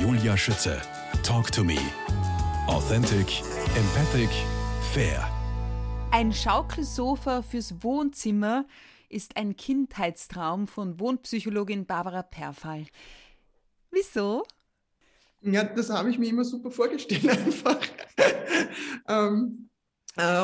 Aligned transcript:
Julia 0.00 0.36
Schütze. 0.36 0.80
Talk 1.24 1.50
to 1.50 1.64
me. 1.64 1.76
Authentic, 2.68 3.42
empathic, 3.76 4.30
fair. 4.92 5.28
Ein 6.12 6.32
Schaukelsofa 6.32 7.42
fürs 7.42 7.82
Wohnzimmer 7.82 8.64
ist 9.08 9.36
ein 9.36 9.56
Kindheitstraum 9.56 10.68
von 10.68 11.00
Wohnpsychologin 11.00 11.84
Barbara 11.84 12.22
Perfall. 12.22 12.86
Wieso? 13.90 14.44
Ja, 15.40 15.64
das 15.64 15.90
habe 15.90 16.10
ich 16.10 16.18
mir 16.18 16.28
immer 16.28 16.44
super 16.44 16.70
vorgestellt 16.70 17.28
einfach. 17.28 17.78
ähm, 19.08 19.67
äh, 19.67 19.67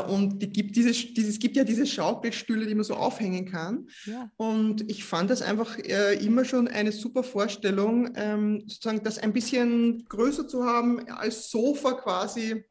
und 0.09 0.41
die 0.41 0.49
gibt 0.51 0.77
dieses, 0.77 1.15
dieses, 1.15 1.33
es 1.33 1.39
gibt 1.39 1.57
ja 1.57 1.65
diese 1.65 1.87
Schaukelstühle, 1.87 2.67
die 2.67 2.75
man 2.75 2.85
so 2.85 2.95
aufhängen 2.95 3.45
kann. 3.45 3.89
Ja. 4.07 4.31
Und 4.37 4.89
ich 4.89 5.05
fand 5.05 5.31
das 5.31 5.43
einfach 5.43 5.79
äh, 5.79 6.15
immer 6.25 6.45
schon 6.45 6.69
eine 6.69 6.93
super 6.93 7.25
Vorstellung, 7.25 8.11
ähm, 8.15 8.61
sozusagen 8.67 9.03
das 9.03 9.19
ein 9.19 9.33
bisschen 9.33 10.05
größer 10.09 10.46
zu 10.46 10.65
haben, 10.65 11.09
als 11.09 11.51
Sofa 11.51 11.93
quasi 11.93 12.65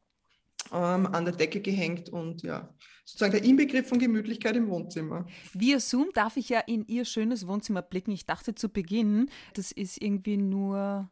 ähm, 0.72 1.06
an 1.06 1.24
der 1.24 1.34
Decke 1.34 1.60
gehängt 1.60 2.08
und 2.08 2.42
ja, 2.42 2.74
sozusagen 3.04 3.32
der 3.32 3.44
Inbegriff 3.44 3.88
von 3.88 3.98
Gemütlichkeit 3.98 4.56
im 4.56 4.68
Wohnzimmer. 4.68 5.26
Via 5.52 5.80
Zoom 5.80 6.08
darf 6.14 6.36
ich 6.36 6.48
ja 6.48 6.60
in 6.60 6.86
Ihr 6.86 7.04
schönes 7.04 7.46
Wohnzimmer 7.46 7.82
blicken. 7.82 8.12
Ich 8.12 8.24
dachte 8.24 8.54
zu 8.54 8.70
Beginn, 8.70 9.28
das 9.54 9.72
ist 9.72 10.00
irgendwie 10.00 10.38
nur 10.38 11.10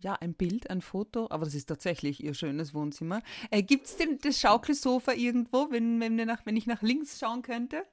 ja, 0.00 0.14
ein 0.14 0.34
Bild, 0.34 0.70
ein 0.70 0.80
Foto, 0.80 1.26
aber 1.30 1.44
das 1.44 1.54
ist 1.54 1.66
tatsächlich 1.66 2.22
ihr 2.22 2.34
schönes 2.34 2.74
Wohnzimmer. 2.74 3.22
Äh, 3.50 3.62
Gibt 3.62 3.86
es 3.86 3.96
denn 3.96 4.18
das 4.20 4.40
Schaukelsofa 4.40 5.12
irgendwo, 5.12 5.70
wenn, 5.70 6.00
wenn, 6.00 6.16
nach, 6.16 6.44
wenn 6.44 6.56
ich 6.56 6.66
nach 6.66 6.82
links 6.82 7.18
schauen 7.18 7.42
könnte? 7.42 7.84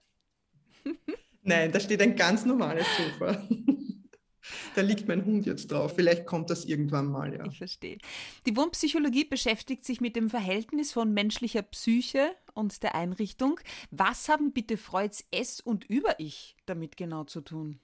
Nein, 1.43 1.71
da 1.71 1.79
steht 1.79 2.01
ein 2.01 2.15
ganz 2.15 2.45
normales 2.45 2.85
Sofa. 2.97 3.47
Da 4.75 4.81
liegt 4.81 5.07
mein 5.07 5.23
Hund 5.23 5.45
jetzt 5.45 5.71
drauf. 5.71 5.93
Vielleicht 5.95 6.25
kommt 6.25 6.49
das 6.49 6.65
irgendwann 6.65 7.07
mal, 7.07 7.33
ja. 7.33 7.45
Ich 7.45 7.59
verstehe. 7.59 7.97
Die 8.45 8.57
Wohnpsychologie 8.57 9.23
beschäftigt 9.23 9.85
sich 9.85 10.01
mit 10.01 10.15
dem 10.15 10.29
Verhältnis 10.29 10.91
von 10.91 11.13
menschlicher 11.13 11.61
Psyche 11.61 12.35
und 12.53 12.83
der 12.83 12.95
Einrichtung. 12.95 13.59
Was 13.91 14.27
haben 14.29 14.51
bitte 14.51 14.75
Freuds 14.75 15.25
Es 15.31 15.61
und 15.61 15.85
Über-Ich 15.85 16.57
damit 16.65 16.97
genau 16.97 17.23
zu 17.23 17.41
tun? 17.41 17.79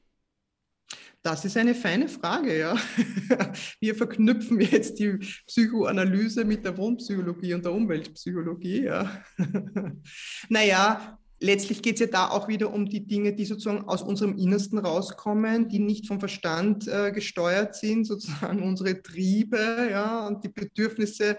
Das 1.21 1.43
ist 1.43 1.57
eine 1.57 1.75
feine 1.75 2.07
Frage, 2.07 2.57
ja. 2.57 2.75
Wir 3.81 3.93
verknüpfen 3.93 4.61
jetzt 4.61 4.99
die 4.99 5.17
Psychoanalyse 5.47 6.45
mit 6.45 6.63
der 6.63 6.77
Wohnpsychologie 6.77 7.53
und 7.53 7.65
der 7.65 7.73
Umweltpsychologie, 7.73 8.83
ja. 8.83 9.21
Naja, 10.49 11.19
letztlich 11.41 11.81
geht 11.81 11.95
es 11.95 12.01
ja 12.01 12.07
da 12.07 12.29
auch 12.29 12.47
wieder 12.47 12.73
um 12.73 12.87
die 12.87 13.05
Dinge, 13.05 13.33
die 13.33 13.45
sozusagen 13.45 13.83
aus 13.85 14.01
unserem 14.01 14.37
Innersten 14.37 14.79
rauskommen, 14.79 15.67
die 15.67 15.79
nicht 15.79 16.07
vom 16.07 16.19
Verstand 16.19 16.87
äh, 16.87 17.11
gesteuert 17.11 17.75
sind, 17.75 18.05
sozusagen 18.05 18.63
unsere 18.63 19.01
Triebe, 19.01 19.89
ja, 19.91 20.25
und 20.25 20.43
die 20.43 20.49
Bedürfnisse 20.49 21.37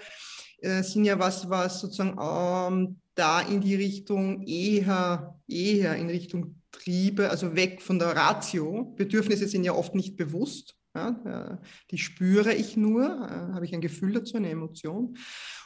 äh, 0.59 0.83
sind 0.83 1.07
ja 1.07 1.19
was, 1.19 1.49
was 1.49 1.81
sozusagen 1.81 2.19
ähm, 2.21 3.01
da 3.15 3.41
in 3.41 3.61
die 3.61 3.77
Richtung 3.77 4.47
eher, 4.47 5.41
eher 5.49 5.97
in 5.97 6.09
Richtung 6.09 6.60
Triebe, 6.73 7.31
also 7.31 7.55
weg 7.57 7.83
von 7.83 7.99
der 7.99 8.17
Ratio. 8.17 8.95
Bedürfnisse 8.97 9.49
sind 9.49 9.65
ja 9.65 9.73
oft 9.73 9.95
nicht 9.95 10.17
bewusst. 10.17 10.77
Ja, 10.93 11.61
die 11.93 11.99
spüre 11.99 12.53
ich 12.53 12.77
nur, 12.77 13.05
äh, 13.05 13.55
habe 13.55 13.65
ich 13.65 13.73
ein 13.73 13.81
Gefühl 13.81 14.13
dazu, 14.13 14.37
eine 14.37 14.51
Emotion. 14.51 15.17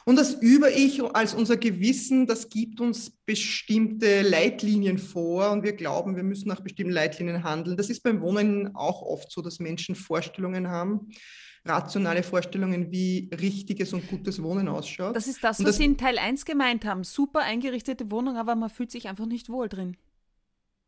Und 0.05 0.17
das 0.17 0.35
Über-Ich 0.35 1.01
als 1.01 1.33
unser 1.33 1.57
Gewissen, 1.57 2.27
das 2.27 2.47
gibt 2.49 2.79
uns 2.79 3.09
bestimmte 3.25 4.21
Leitlinien 4.21 4.99
vor 4.99 5.49
und 5.49 5.63
wir 5.63 5.73
glauben, 5.73 6.15
wir 6.15 6.21
müssen 6.21 6.47
nach 6.47 6.61
bestimmten 6.61 6.93
Leitlinien 6.93 7.43
handeln. 7.43 7.75
Das 7.75 7.89
ist 7.89 8.03
beim 8.03 8.21
Wohnen 8.21 8.75
auch 8.75 9.01
oft 9.01 9.31
so, 9.31 9.41
dass 9.41 9.59
Menschen 9.59 9.95
Vorstellungen 9.95 10.67
haben, 10.67 11.09
rationale 11.65 12.21
Vorstellungen, 12.21 12.91
wie 12.91 13.31
richtiges 13.33 13.93
und 13.93 14.07
gutes 14.07 14.43
Wohnen 14.43 14.67
ausschaut. 14.67 15.15
Das 15.15 15.25
ist 15.25 15.43
das, 15.43 15.57
was 15.57 15.65
das, 15.65 15.77
Sie 15.77 15.85
in 15.85 15.97
Teil 15.97 16.19
1 16.19 16.45
gemeint 16.45 16.85
haben. 16.85 17.03
Super 17.03 17.39
eingerichtete 17.39 18.11
Wohnung, 18.11 18.37
aber 18.37 18.53
man 18.53 18.69
fühlt 18.69 18.91
sich 18.91 19.07
einfach 19.07 19.25
nicht 19.25 19.49
wohl 19.49 19.69
drin. 19.69 19.97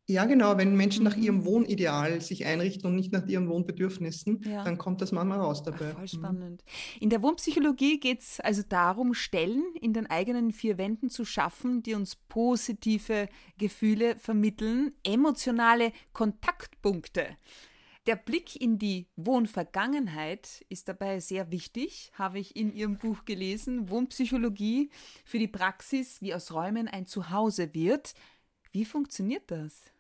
Ja, 0.10 0.24
genau. 0.24 0.58
Wenn 0.58 0.76
Menschen 0.76 1.04
nach 1.04 1.18
ihrem 1.18 1.40
mhm. 1.40 1.46
Wohnideal 1.46 2.22
sich 2.22 2.46
einrichten 2.46 2.88
und 2.88 2.96
nicht 2.96 3.12
nach 3.12 3.28
ihren 3.28 3.50
Wohnbedürfnissen, 3.50 4.42
ja. 4.44 4.64
dann 4.64 4.78
kommt 4.78 5.02
das 5.02 5.12
manchmal 5.12 5.40
raus 5.40 5.64
dabei. 5.64 5.90
Ach, 5.90 5.96
voll 5.96 6.04
mhm. 6.04 6.08
spannend. 6.08 6.64
In 7.02 7.10
der 7.10 7.22
Wohnpsychologie 7.22 8.00
geht 8.00 8.22
es 8.22 8.40
also 8.40 8.62
darum, 8.68 9.14
Stellen 9.14 9.66
in 9.82 9.92
den 9.92 10.10
eigenen 10.10 10.54
vier 10.54 10.78
Wänden 10.78 11.10
zu 11.10 11.26
schaffen, 11.26 11.84
die 11.84 11.94
uns 11.94 12.16
positive 12.16 13.28
Gefühle 13.58 14.16
vermitteln, 14.16 14.94
emotionale 15.04 15.92
Kontaktpunkte. 16.14 17.26
Der 18.06 18.16
Blick 18.16 18.56
in 18.62 18.80
die 18.80 19.10
Wohnvergangenheit 19.18 20.66
ist 20.70 20.88
dabei 20.88 21.20
sehr 21.20 21.52
wichtig, 21.52 22.14
habe 22.14 22.40
ich 22.40 22.56
in 22.56 22.74
Ihrem 22.74 22.98
Buch 22.98 23.26
gelesen. 23.26 23.90
Wohnpsychologie 23.90 24.90
für 25.26 25.40
die 25.40 25.50
Praxis, 25.50 26.22
wie 26.22 26.34
aus 26.34 26.54
Räumen 26.54 26.88
ein 26.88 27.06
Zuhause 27.06 27.74
wird. 27.74 28.14
Wie 28.72 28.86
funktioniert 28.86 29.52
das? 29.52 29.92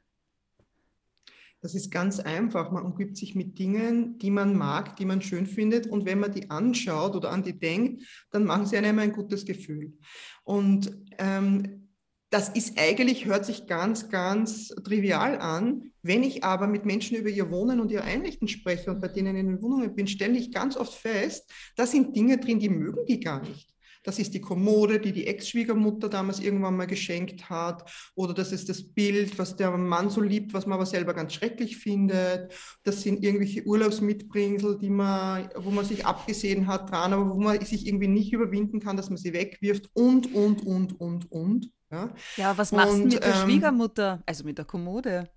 Das 1.61 1.73
ist 1.73 1.91
ganz 1.91 2.19
einfach. 2.19 2.71
Man 2.71 2.85
umgibt 2.85 3.17
sich 3.17 3.35
mit 3.35 3.57
Dingen, 3.57 4.17
die 4.19 4.29
man 4.29 4.55
mag, 4.55 4.95
die 4.97 5.05
man 5.05 5.21
schön 5.21 5.47
findet. 5.47 5.87
Und 5.87 6.05
wenn 6.05 6.19
man 6.19 6.31
die 6.31 6.49
anschaut 6.49 7.15
oder 7.15 7.31
an 7.31 7.43
die 7.43 7.57
denkt, 7.57 8.03
dann 8.31 8.45
machen 8.45 8.65
sie 8.65 8.77
einem 8.77 8.99
ein 8.99 9.11
gutes 9.11 9.45
Gefühl. 9.45 9.97
Und 10.43 10.95
ähm, 11.17 11.89
das 12.29 12.49
ist 12.49 12.77
eigentlich, 12.77 13.25
hört 13.25 13.45
sich 13.45 13.67
ganz, 13.67 14.09
ganz 14.09 14.67
trivial 14.83 15.39
an. 15.39 15.93
Wenn 16.01 16.23
ich 16.23 16.43
aber 16.43 16.67
mit 16.67 16.85
Menschen 16.85 17.17
über 17.17 17.29
ihr 17.29 17.49
Wohnen 17.49 17.79
und 17.79 17.91
ihr 17.91 18.03
Einrichten 18.03 18.47
spreche 18.47 18.91
und 18.91 18.99
bei 18.99 19.07
denen 19.07 19.35
in 19.35 19.47
den 19.47 19.61
Wohnungen 19.61 19.95
bin, 19.95 20.07
stelle 20.07 20.37
ich 20.37 20.51
ganz 20.51 20.75
oft 20.75 20.93
fest, 20.93 21.49
da 21.75 21.85
sind 21.85 22.15
Dinge 22.15 22.37
drin, 22.37 22.59
die 22.59 22.69
mögen 22.69 23.05
die 23.07 23.19
gar 23.19 23.41
nicht. 23.41 23.73
Das 24.07 24.19
ist 24.19 24.33
die 24.33 24.39
Kommode, 24.39 25.01
die 25.01 25.11
die 25.11 25.27
Ex-Schwiegermutter 25.27 26.07
damals 26.07 26.39
irgendwann 26.39 26.77
mal 26.77 26.87
geschenkt 26.87 27.49
hat. 27.49 27.91
Oder 28.15 28.33
das 28.33 28.53
ist 28.53 28.69
das 28.69 28.81
Bild, 28.81 29.37
was 29.37 29.57
der 29.57 29.69
Mann 29.71 30.09
so 30.09 30.21
liebt, 30.21 30.53
was 30.53 30.65
man 30.65 30.77
aber 30.77 30.85
selber 30.85 31.13
ganz 31.13 31.33
schrecklich 31.33 31.75
findet. 31.75 32.53
Das 32.83 33.01
sind 33.01 33.21
irgendwelche 33.21 33.65
Urlaubsmitbringsel, 33.65 34.77
die 34.77 34.89
man, 34.89 35.49
wo 35.57 35.71
man 35.71 35.83
sich 35.83 36.05
abgesehen 36.05 36.67
hat 36.67 36.89
dran, 36.89 37.11
aber 37.11 37.29
wo 37.29 37.37
man 37.37 37.59
sich 37.65 37.85
irgendwie 37.85 38.07
nicht 38.07 38.31
überwinden 38.31 38.79
kann, 38.79 38.95
dass 38.95 39.09
man 39.09 39.17
sie 39.17 39.33
wegwirft 39.33 39.89
und, 39.93 40.33
und, 40.33 40.65
und, 40.65 40.97
und, 41.01 41.29
und. 41.29 41.69
Ja, 41.91 42.13
ja 42.37 42.57
was 42.57 42.71
machst 42.71 42.93
du 42.93 43.03
mit 43.03 43.21
der 43.21 43.35
ähm, 43.35 43.41
Schwiegermutter? 43.43 44.23
Also 44.25 44.45
mit 44.45 44.57
der 44.57 44.63
Kommode? 44.63 45.29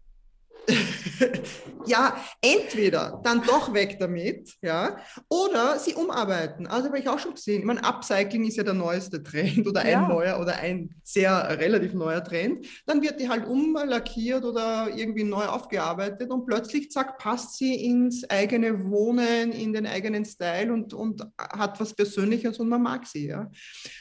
ja, 1.87 2.17
entweder 2.41 3.21
dann 3.25 3.43
doch 3.43 3.73
weg 3.73 3.97
damit, 3.99 4.55
ja, 4.63 4.97
oder 5.29 5.79
sie 5.79 5.95
umarbeiten. 5.95 6.67
Also 6.67 6.89
habe 6.89 6.99
ich 6.99 7.09
auch 7.09 7.19
schon 7.19 7.35
gesehen. 7.35 7.61
Ich 7.61 7.65
meine, 7.65 7.85
Upcycling 7.85 8.45
ist 8.45 8.57
ja 8.57 8.63
der 8.63 8.75
neueste 8.75 9.23
Trend 9.23 9.67
oder 9.67 9.81
ein 9.81 9.91
ja. 9.91 10.09
neuer 10.09 10.41
oder 10.41 10.57
ein 10.57 10.91
sehr 11.03 11.59
relativ 11.59 11.93
neuer 11.95 12.23
Trend. 12.23 12.67
Dann 12.87 13.03
wird 13.03 13.21
die 13.21 13.29
halt 13.29 13.47
umlackiert 13.47 14.45
oder 14.45 14.89
irgendwie 14.95 15.25
neu 15.25 15.45
aufgearbeitet 15.45 16.31
und 16.31 16.47
plötzlich, 16.47 16.91
zack, 16.91 17.19
passt 17.19 17.57
sie 17.57 17.75
ins 17.85 18.29
eigene 18.29 18.91
Wohnen, 18.91 19.53
in 19.53 19.73
den 19.73 19.87
eigenen 19.87 20.25
Style 20.25 20.73
und, 20.73 20.95
und 20.95 21.27
hat 21.39 21.81
was 21.81 21.95
Persönliches 21.95 22.59
und 22.59 22.69
man 22.69 22.83
mag 22.83 23.07
sie, 23.07 23.29
ja. 23.29 23.51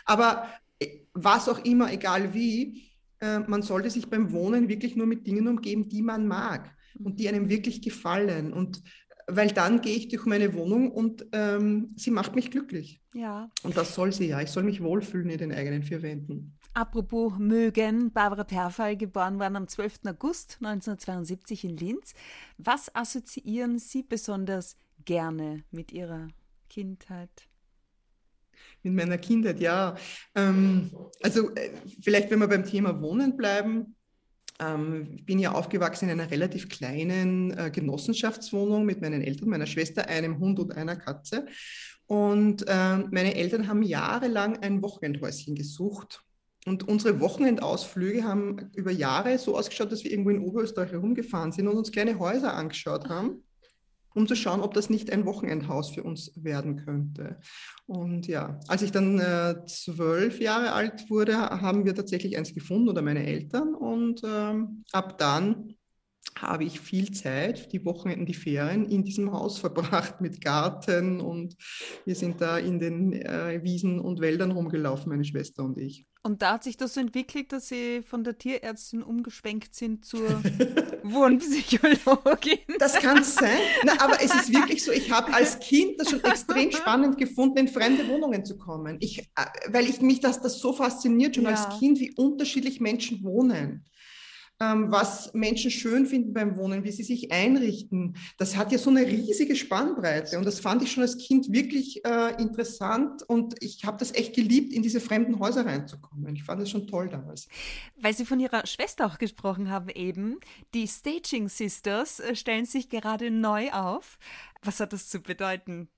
Aber 0.06 0.48
äh, 0.80 1.00
was 1.14 1.50
auch 1.50 1.64
immer, 1.66 1.92
egal 1.92 2.34
wie, 2.34 2.89
äh, 3.22 3.40
man 3.40 3.62
sollte 3.62 3.90
sich 3.90 4.10
beim 4.10 4.32
Wohnen 4.32 4.70
wirklich 4.70 4.96
nur 4.96 5.08
mit 5.08 5.28
Dingen 5.28 5.48
umgeben, 5.48 5.90
die 5.90 6.02
man 6.02 6.28
mag 6.28 6.76
und 7.04 7.20
die 7.20 7.30
einem 7.30 7.50
wirklich 7.50 7.82
gefallen. 7.82 8.54
Und 8.54 8.82
weil 9.28 9.50
dann 9.50 9.82
gehe 9.82 9.96
ich 9.96 10.08
durch 10.08 10.26
meine 10.26 10.54
Wohnung 10.54 10.92
und 10.92 11.26
ähm, 11.32 11.94
sie 11.96 12.12
macht 12.12 12.36
mich 12.36 12.52
glücklich. 12.52 13.02
Ja. 13.14 13.50
Und 13.64 13.78
das 13.78 13.94
soll 13.94 14.12
sie 14.12 14.28
ja. 14.28 14.42
Ich 14.42 14.50
soll 14.50 14.64
mich 14.64 14.82
wohlfühlen 14.82 15.30
in 15.30 15.38
den 15.38 15.52
eigenen 15.52 15.84
vier 15.84 16.02
Wänden. 16.02 16.58
Apropos 16.74 17.38
mögen, 17.38 18.12
Barbara 18.12 18.44
Perfall, 18.44 18.96
geboren 18.96 19.40
worden 19.40 19.56
am 19.56 19.68
12. 19.68 20.02
August 20.08 20.58
1972 20.62 21.66
in 21.66 21.78
Linz. 21.78 22.14
Was 22.58 22.94
assoziieren 22.96 23.80
Sie 23.80 24.04
besonders 24.04 24.78
gerne 25.06 25.64
mit 25.72 25.92
Ihrer 25.92 26.28
Kindheit? 26.70 27.49
Mit 28.84 28.94
meiner 28.94 29.18
Kindheit, 29.18 29.60
ja. 29.60 29.96
Ähm, 30.36 30.92
also 31.22 31.54
äh, 31.56 31.72
vielleicht, 32.02 32.30
wenn 32.32 32.40
wir 32.40 32.48
beim 32.48 32.66
Thema 32.66 33.02
Wohnen 33.02 33.38
bleiben. 33.38 33.96
Ähm, 34.60 35.08
ich 35.16 35.26
bin 35.26 35.40
ja 35.40 35.54
aufgewachsen 35.54 36.10
in 36.10 36.20
einer 36.20 36.32
relativ 36.32 36.70
kleinen 36.70 37.52
äh, 37.58 37.72
Genossenschaftswohnung 37.72 38.86
mit 38.86 39.02
meinen 39.02 39.22
Eltern, 39.22 39.50
meiner 39.50 39.68
Schwester, 39.68 40.08
einem 40.08 40.40
Hund 40.40 40.60
und 40.60 40.76
einer 40.76 40.96
Katze. 40.96 41.46
Und 42.08 42.66
äh, 42.68 42.98
meine 42.98 43.36
Eltern 43.36 43.68
haben 43.68 43.84
jahrelang 43.84 44.58
ein 44.58 44.82
Wochenendhäuschen 44.82 45.56
gesucht. 45.56 46.24
Und 46.66 46.88
unsere 46.88 47.20
Wochenendausflüge 47.22 48.24
haben 48.24 48.70
über 48.76 48.92
Jahre 48.92 49.38
so 49.38 49.58
ausgeschaut, 49.58 49.92
dass 49.92 50.04
wir 50.04 50.12
irgendwo 50.12 50.32
in 50.32 50.40
Oberösterreich 50.40 50.92
herumgefahren 50.92 51.52
sind 51.52 51.68
und 51.68 51.78
uns 51.78 51.92
kleine 51.92 52.20
Häuser 52.20 52.54
angeschaut 52.54 53.08
haben 53.08 53.44
um 54.20 54.28
zu 54.28 54.36
schauen, 54.36 54.60
ob 54.60 54.74
das 54.74 54.90
nicht 54.90 55.12
ein 55.12 55.26
Wochenendhaus 55.26 55.92
für 55.92 56.04
uns 56.04 56.34
werden 56.36 56.76
könnte. 56.76 57.40
Und 57.88 58.28
ja, 58.28 58.60
als 58.68 58.82
ich 58.82 58.92
dann 58.92 59.18
äh, 59.18 59.66
zwölf 59.66 60.42
Jahre 60.42 60.74
alt 60.74 61.10
wurde, 61.10 61.38
haben 61.38 61.86
wir 61.86 61.96
tatsächlich 61.96 62.38
eins 62.38 62.54
gefunden 62.54 62.90
oder 62.90 63.02
meine 63.02 63.26
Eltern. 63.26 63.74
Und 63.74 64.22
ähm, 64.26 64.84
ab 64.92 65.18
dann 65.18 65.76
habe 66.38 66.66
ich 66.66 66.82
viel 66.82 67.12
Zeit, 67.12 67.72
die 67.72 67.86
Wochenenden, 67.86 68.26
die 68.26 68.34
Ferien 68.34 68.90
in 68.90 69.06
diesem 69.06 69.32
Haus 69.32 69.58
verbracht 69.58 70.20
mit 70.20 70.42
Garten 70.42 71.22
und 71.22 71.56
wir 72.06 72.16
sind 72.16 72.42
da 72.42 72.58
in 72.58 72.78
den 72.78 73.14
äh, 73.14 73.64
Wiesen 73.64 74.02
und 74.02 74.20
Wäldern 74.20 74.52
rumgelaufen, 74.52 75.10
meine 75.10 75.24
Schwester 75.24 75.64
und 75.64 75.78
ich. 75.78 76.09
Und 76.22 76.42
da 76.42 76.54
hat 76.54 76.66
sich 76.66 76.76
das 76.76 76.96
so 76.96 77.00
entwickelt, 77.00 77.54
dass 77.54 77.70
Sie 77.70 78.02
von 78.02 78.26
der 78.26 78.38
Tierärztin 78.38 79.04
umgeschwenkt 79.04 79.74
sind 79.74 80.04
zur 80.04 80.28
Wohnpsychologin. 81.04 82.60
Das 82.78 82.96
kann 82.96 83.24
sein. 83.24 83.58
Na, 83.86 83.94
aber 84.02 84.22
es 84.22 84.36
ist 84.36 84.54
wirklich 84.54 84.84
so, 84.84 84.92
ich 84.92 85.12
habe 85.12 85.34
als 85.34 85.60
Kind 85.60 86.00
das 86.00 86.10
schon 86.10 86.22
extrem 86.26 86.72
spannend 86.72 87.18
gefunden, 87.18 87.60
in 87.60 87.68
fremde 87.70 88.08
Wohnungen 88.10 88.44
zu 88.44 88.58
kommen. 88.58 88.98
Ich, 89.00 89.20
äh, 89.20 89.46
weil 89.70 89.90
ich 89.90 90.02
mich 90.02 90.20
das, 90.20 90.42
das 90.42 90.60
so 90.60 90.74
fasziniert 90.74 91.36
schon 91.36 91.46
ja. 91.46 91.52
als 91.52 91.80
Kind, 91.80 92.00
wie 92.00 92.14
unterschiedlich 92.16 92.82
Menschen 92.82 93.24
wohnen 93.24 93.86
was 94.60 95.34
Menschen 95.34 95.72
schön 95.72 96.06
finden 96.06 96.34
beim 96.34 96.58
Wohnen, 96.58 96.84
wie 96.84 96.92
sie 96.92 97.04
sich 97.04 97.32
einrichten. 97.32 98.18
Das 98.38 98.58
hat 98.58 98.72
ja 98.72 98.78
so 98.78 98.90
eine 98.90 99.06
riesige 99.06 99.56
Spannbreite 99.56 100.38
und 100.38 100.46
das 100.46 100.60
fand 100.60 100.84
ich 100.84 100.92
schon 100.92 101.04
als 101.04 101.18
Kind 101.18 101.52
wirklich 101.52 102.04
äh, 102.06 102.42
interessant 102.42 103.24
und 103.24 103.56
ich 103.62 103.86
habe 103.86 103.98
das 103.98 104.14
echt 104.14 104.36
geliebt, 104.36 104.74
in 104.74 104.84
diese 104.84 105.00
fremden 105.00 105.40
Häuser 105.40 105.66
reinzukommen. 105.66 106.36
Ich 106.36 106.44
fand 106.44 106.62
das 106.62 106.70
schon 106.70 106.88
toll 106.88 107.08
damals. 107.10 107.48
Weil 107.98 108.14
Sie 108.14 108.26
von 108.26 108.40
Ihrer 108.40 108.68
Schwester 108.68 109.06
auch 109.06 109.18
gesprochen 109.18 109.70
haben 109.70 109.90
eben, 109.90 110.40
die 110.74 110.88
Staging 110.88 111.48
Sisters 111.48 112.20
äh, 112.20 112.36
stellen 112.36 112.66
sich 112.66 112.90
gerade 112.90 113.32
neu 113.32 113.72
auf. 113.72 114.20
Was 114.62 114.80
hat 114.80 114.94
das 114.94 115.10
zu 115.10 115.22
bedeuten? 115.22 115.90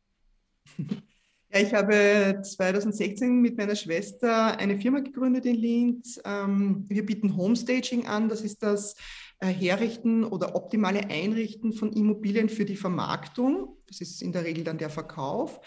Ja, 1.54 1.60
ich 1.60 1.74
habe 1.74 2.42
2016 2.42 3.42
mit 3.42 3.58
meiner 3.58 3.76
Schwester 3.76 4.58
eine 4.58 4.80
Firma 4.80 5.00
gegründet 5.00 5.46
in 5.46 5.56
Linz. 5.56 6.18
Ähm, 6.24 6.86
wir 6.88 7.06
bieten 7.06 7.36
Homestaging 7.36 8.08
an. 8.08 8.30
Das 8.30 8.40
ist 8.40 8.64
das 8.64 8.96
äh, 9.40 9.48
Herrichten 9.48 10.24
oder 10.24 10.56
optimale 10.56 11.10
Einrichten 11.10 11.74
von 11.74 11.92
Immobilien 11.92 12.48
für 12.48 12.64
die 12.64 12.78
Vermarktung. 12.78 13.76
Das 13.88 14.00
ist 14.00 14.22
in 14.22 14.32
der 14.32 14.46
Regel 14.46 14.64
dann 14.64 14.78
der 14.78 14.90
Verkauf. 14.90 15.60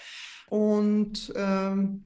Und 0.48 1.30
ähm, 1.36 2.04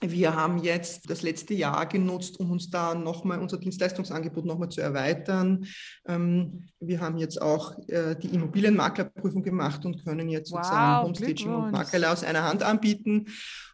wir 0.00 0.34
haben 0.34 0.58
jetzt 0.58 1.10
das 1.10 1.22
letzte 1.22 1.54
Jahr 1.54 1.86
genutzt, 1.86 2.40
um 2.40 2.50
uns 2.50 2.70
da 2.70 2.94
nochmal 2.94 3.38
unser 3.38 3.58
Dienstleistungsangebot 3.58 4.46
nochmal 4.46 4.70
zu 4.70 4.80
erweitern. 4.80 5.66
Ähm, 6.06 6.68
wir 6.80 7.00
haben 7.00 7.18
jetzt 7.18 7.40
auch 7.40 7.76
äh, 7.88 8.16
die 8.16 8.28
Immobilienmaklerprüfung 8.28 9.42
gemacht 9.42 9.84
und 9.84 10.04
können 10.04 10.28
jetzt 10.28 10.52
wow, 10.52 10.58
sozusagen 10.58 11.06
Homestaging 11.06 11.54
und 11.54 11.70
Makler 11.72 12.12
aus 12.12 12.24
einer 12.24 12.44
Hand 12.44 12.62
anbieten 12.62 13.26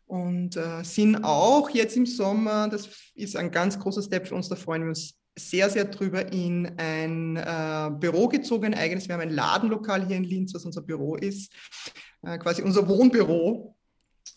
und 0.06 0.56
äh, 0.56 0.82
sind 0.82 1.22
auch 1.24 1.70
jetzt 1.70 1.96
im 1.96 2.06
Sommer, 2.06 2.68
das 2.68 2.88
ist 3.14 3.36
ein 3.36 3.50
ganz 3.50 3.78
großer 3.78 4.02
Step 4.02 4.26
für 4.26 4.34
uns, 4.34 4.48
da 4.48 4.56
freuen 4.56 4.82
wir 4.82 4.88
uns 4.88 5.14
sehr, 5.38 5.68
sehr 5.68 5.84
drüber, 5.84 6.32
in 6.32 6.72
ein 6.78 7.36
äh, 7.36 7.90
Büro 8.00 8.26
gezogen, 8.28 8.66
ein 8.66 8.74
eigenes. 8.74 9.06
Wir 9.06 9.14
haben 9.14 9.22
ein 9.22 9.34
Ladenlokal 9.34 10.06
hier 10.06 10.16
in 10.16 10.24
Linz, 10.24 10.54
was 10.54 10.64
unser 10.64 10.80
Büro 10.80 11.16
ist, 11.16 11.52
äh, 12.22 12.38
quasi 12.38 12.62
unser 12.62 12.88
Wohnbüro 12.88 13.75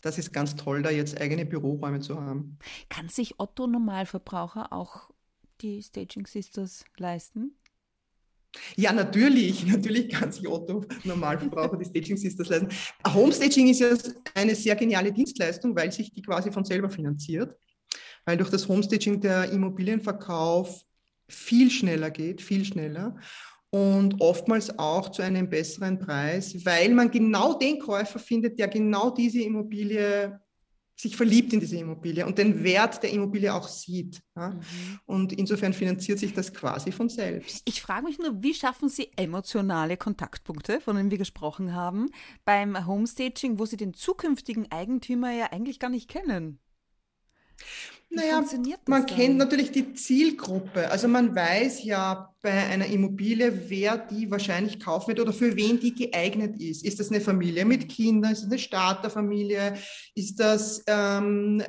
das 0.01 0.18
ist 0.18 0.31
ganz 0.31 0.56
toll, 0.56 0.81
da 0.81 0.90
jetzt 0.90 1.19
eigene 1.19 1.46
Büroräume 1.46 2.00
zu 2.00 2.19
haben. 2.22 2.57
Kann 2.90 3.10
sich 3.10 3.40
Otto 3.40 3.68
Normalverbraucher 3.68 4.72
auch 4.72 5.10
die 5.62 5.81
Staging 5.81 6.25
Sisters 6.25 6.86
leisten? 6.98 7.56
Ja, 8.75 8.94
natürlich. 8.94 9.66
Natürlich 9.68 10.10
kann 10.10 10.31
sich 10.31 10.48
Otto 10.48 10.86
Normalverbraucher 11.04 11.78
die 11.78 11.86
Staging 11.86 12.18
Sisters 12.18 12.50
leisten. 12.50 12.69
Homestaging 13.13 13.68
ist 13.68 13.80
ja 13.80 13.90
eine 14.34 14.56
sehr 14.56 14.75
geniale 14.75 15.12
Dienstleistung, 15.12 15.75
weil 15.75 15.92
sich 15.92 16.12
die 16.12 16.22
quasi 16.22 16.52
von 16.52 16.66
selber 16.66 16.90
finanziert. 16.90 17.56
Weil 18.25 18.38
durch 18.38 18.50
das 18.50 18.68
Homestaging 18.68 19.22
der 19.22 19.52
Immobilienverkauf 19.52 20.84
viel 21.28 21.69
schneller 21.69 22.10
geht, 22.10 22.42
viel 22.42 22.66
schneller 22.66 23.16
und 23.71 24.19
oftmals 24.19 24.77
auch 24.80 25.10
zu 25.10 25.21
einem 25.21 25.50
besseren 25.50 26.00
Preis, 26.00 26.56
weil 26.66 26.89
man 26.89 27.12
genau 27.12 27.54
den 27.54 27.80
Käufer 27.80 28.19
findet, 28.19 28.57
der 28.57 28.68
genau 28.68 29.12
diese 29.12 29.42
Immobilie 29.42 30.39
sich 31.00 31.16
verliebt 31.16 31.54
in 31.54 31.62
diese 31.62 31.77
Immobilie 31.77 32.25
und 32.25 32.38
den 32.38 32.62
Wert 32.62 33.01
der 33.01 33.12
Immobilie 33.12 33.54
auch 33.54 33.69
sieht. 33.69 34.21
Ja? 34.36 34.50
Mhm. 34.50 35.00
Und 35.06 35.33
insofern 35.33 35.71
finanziert 35.71 36.19
sich 36.19 36.33
das 36.33 36.54
quasi 36.54 36.92
von 36.92 37.07
selbst. 37.07 37.62
Ich 37.66 37.81
frage 37.81 38.06
mich 38.06 38.19
nur, 38.19 38.44
wie 38.44 38.54
schaffen 38.54 38.89
Sie 38.89 39.10
emotionale 39.16 39.95
Kontaktpunkte, 39.95 40.81
von 40.81 40.98
denen 40.98 41.10
wir 41.10 41.18
gesprochen 41.18 41.74
haben, 41.74 42.10
beim 42.44 42.86
Homestaging, 42.86 43.60
wo 43.60 43.66
Sie 43.66 43.77
den 43.77 43.94
zukünftigen 43.94 44.69
Eigentümer 44.71 45.31
ja 45.31 45.45
eigentlich 45.51 45.80
gar 45.80 45.89
nicht 45.89 46.10
kennen? 46.10 46.60
Wie 48.10 48.16
naja, 48.16 48.44
man 48.88 49.06
dann? 49.06 49.06
kennt 49.06 49.38
natürlich 49.38 49.71
die 49.71 49.94
Zielgruppe. 49.94 50.89
Also 50.89 51.07
man 51.07 51.36
weiß 51.36 51.83
ja 51.83 52.33
bei 52.41 52.51
einer 52.51 52.86
Immobilie, 52.86 53.69
wer 53.69 53.97
die 53.97 54.31
wahrscheinlich 54.31 54.80
kaufen 54.80 55.09
wird 55.09 55.19
oder 55.19 55.33
für 55.33 55.57
wen 55.57 55.80
die 55.80 55.94
geeignet 55.94 56.62
ist. 56.62 56.86
Ist 56.86 57.00
das 57.00 57.09
eine 57.09 57.19
Familie 57.19 57.65
mit 57.65 57.89
Kindern? 57.89 58.31
Ist 58.31 58.44
das 58.44 58.50
eine 58.50 58.59
Starterfamilie? 58.59 59.74
Ist 60.15 60.39
das 60.39 60.81
ähm, 60.88 61.62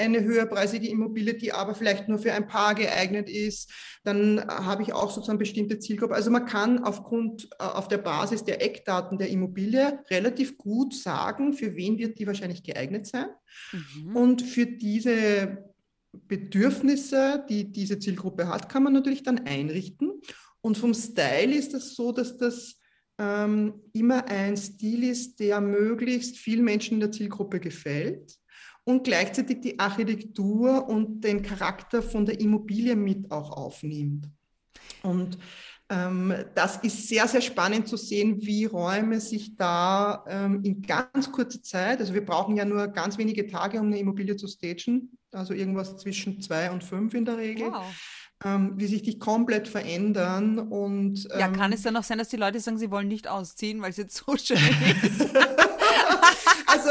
eine 0.00 0.22
höherpreisige 0.22 0.88
Immobilie, 0.88 1.34
die 1.34 1.52
aber 1.52 1.74
vielleicht 1.74 2.08
nur 2.08 2.18
für 2.18 2.32
ein 2.32 2.46
Paar 2.46 2.76
geeignet 2.76 3.28
ist? 3.28 3.70
Dann 4.04 4.44
habe 4.46 4.84
ich 4.84 4.92
auch 4.92 5.10
sozusagen 5.10 5.38
bestimmte 5.38 5.80
Zielgruppe. 5.80 6.14
Also 6.14 6.30
man 6.30 6.46
kann 6.46 6.84
aufgrund, 6.84 7.48
äh, 7.58 7.64
auf 7.64 7.88
der 7.88 7.98
Basis 7.98 8.44
der 8.44 8.62
Eckdaten 8.62 9.18
der 9.18 9.28
Immobilie 9.28 10.04
relativ 10.08 10.56
gut 10.56 10.94
sagen, 10.94 11.52
für 11.52 11.74
wen 11.74 11.98
wird 11.98 12.20
die 12.20 12.28
wahrscheinlich 12.28 12.62
geeignet 12.62 13.06
sein. 13.06 13.26
Mhm. 13.72 14.16
Und 14.16 14.42
für 14.42 14.66
diese 14.66 15.72
Bedürfnisse, 16.12 17.44
die 17.48 17.72
diese 17.72 17.98
Zielgruppe 17.98 18.48
hat, 18.48 18.68
kann 18.68 18.82
man 18.82 18.92
natürlich 18.92 19.22
dann 19.22 19.46
einrichten. 19.46 20.12
Und 20.60 20.78
vom 20.78 20.94
Style 20.94 21.54
ist 21.54 21.74
es 21.74 21.86
das 21.86 21.94
so, 21.94 22.12
dass 22.12 22.36
das 22.36 22.76
ähm, 23.18 23.74
immer 23.92 24.26
ein 24.28 24.56
Stil 24.56 25.04
ist, 25.04 25.40
der 25.40 25.60
möglichst 25.60 26.38
vielen 26.38 26.64
Menschen 26.64 26.94
in 26.94 27.00
der 27.00 27.12
Zielgruppe 27.12 27.60
gefällt 27.60 28.38
und 28.84 29.04
gleichzeitig 29.04 29.60
die 29.60 29.78
Architektur 29.78 30.88
und 30.88 31.22
den 31.22 31.42
Charakter 31.42 32.02
von 32.02 32.26
der 32.26 32.40
Immobilie 32.40 32.96
mit 32.96 33.30
auch 33.30 33.50
aufnimmt. 33.50 34.28
Und 35.02 35.38
ähm, 35.88 36.34
das 36.54 36.78
ist 36.78 37.08
sehr, 37.08 37.28
sehr 37.28 37.42
spannend 37.42 37.86
zu 37.86 37.96
sehen, 37.96 38.40
wie 38.40 38.64
Räume 38.64 39.20
sich 39.20 39.56
da 39.56 40.24
ähm, 40.28 40.62
in 40.64 40.82
ganz 40.82 41.30
kurzer 41.30 41.62
Zeit, 41.62 42.00
also 42.00 42.14
wir 42.14 42.24
brauchen 42.24 42.56
ja 42.56 42.64
nur 42.64 42.88
ganz 42.88 43.18
wenige 43.18 43.46
Tage, 43.46 43.78
um 43.78 43.86
eine 43.86 43.98
Immobilie 43.98 44.36
zu 44.36 44.48
stagen, 44.48 45.18
also 45.32 45.54
irgendwas 45.54 45.96
zwischen 45.96 46.40
zwei 46.40 46.70
und 46.70 46.84
fünf 46.84 47.14
in 47.14 47.24
der 47.24 47.38
Regel. 47.38 47.72
Wow. 47.72 47.84
Ähm, 48.44 48.72
wie 48.74 48.86
sich 48.86 49.02
die 49.02 49.18
komplett 49.18 49.68
verändern. 49.68 50.58
Und, 50.58 51.28
ähm, 51.32 51.38
ja, 51.38 51.48
kann 51.48 51.72
es 51.72 51.82
dann 51.82 51.96
auch 51.96 52.02
sein, 52.02 52.18
dass 52.18 52.28
die 52.28 52.36
Leute 52.36 52.58
sagen, 52.58 52.76
sie 52.76 52.90
wollen 52.90 53.06
nicht 53.06 53.28
ausziehen, 53.28 53.80
weil 53.82 53.90
es 53.90 53.96
jetzt 53.96 54.16
so 54.16 54.36
schön 54.36 54.58
ist? 54.58 55.20
also 56.66 56.90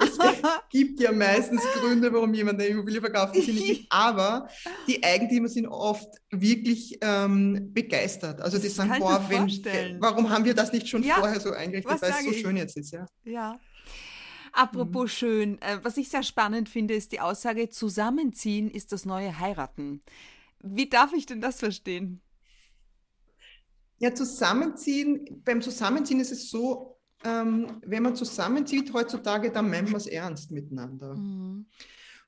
es 0.00 0.18
gibt 0.70 1.00
ja 1.00 1.12
meistens 1.12 1.60
Gründe, 1.74 2.12
warum 2.12 2.32
jemand 2.32 2.58
eine 2.58 2.68
Immobilie 2.68 3.00
verkauft, 3.00 3.34
die 3.34 3.52
nicht. 3.52 3.86
Aber 3.90 4.48
die 4.88 5.02
Eigentümer 5.02 5.48
sind 5.48 5.66
oft 5.66 6.08
wirklich 6.30 6.98
ähm, 7.02 7.70
begeistert. 7.72 8.40
Also 8.40 8.56
die 8.56 8.64
das 8.64 8.76
sagen, 8.76 8.94
boah, 8.98 9.24
wenn, 9.28 10.00
warum 10.00 10.30
haben 10.30 10.44
wir 10.44 10.54
das 10.54 10.72
nicht 10.72 10.88
schon 10.88 11.02
ja, 11.02 11.16
vorher 11.16 11.40
so 11.40 11.52
eingerichtet, 11.52 12.00
weil 12.00 12.10
es 12.10 12.24
so 12.24 12.30
ich? 12.30 12.40
schön 12.40 12.56
jetzt 12.56 12.76
ist. 12.76 12.92
Ja. 12.92 13.06
ja. 13.24 13.60
Apropos 14.52 15.04
mhm. 15.04 15.08
schön, 15.08 15.62
äh, 15.62 15.78
was 15.82 15.96
ich 15.96 16.10
sehr 16.10 16.22
spannend 16.22 16.68
finde, 16.68 16.94
ist 16.94 17.12
die 17.12 17.20
Aussage, 17.20 17.70
zusammenziehen 17.70 18.70
ist 18.70 18.92
das 18.92 19.06
neue 19.06 19.38
Heiraten. 19.38 20.02
Wie 20.62 20.88
darf 20.88 21.12
ich 21.12 21.26
denn 21.26 21.40
das 21.40 21.58
verstehen? 21.58 22.20
Ja, 23.98 24.14
zusammenziehen, 24.14 25.42
beim 25.44 25.62
Zusammenziehen 25.62 26.20
ist 26.20 26.32
es 26.32 26.50
so, 26.50 26.98
ähm, 27.24 27.80
wenn 27.86 28.02
man 28.02 28.16
zusammenzieht 28.16 28.92
heutzutage, 28.92 29.50
dann 29.50 29.70
meint 29.70 29.90
man 29.90 30.00
es 30.00 30.06
ernst 30.06 30.50
miteinander. 30.50 31.14
Mhm. 31.14 31.66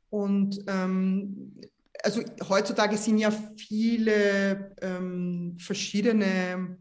Und 0.09 0.65
ähm, 0.69 1.61
also 2.03 2.23
heutzutage 2.49 2.97
sind 2.97 3.19
ja 3.19 3.33
viele 3.57 4.75
ähm, 4.81 5.57
verschiedene 5.59 6.79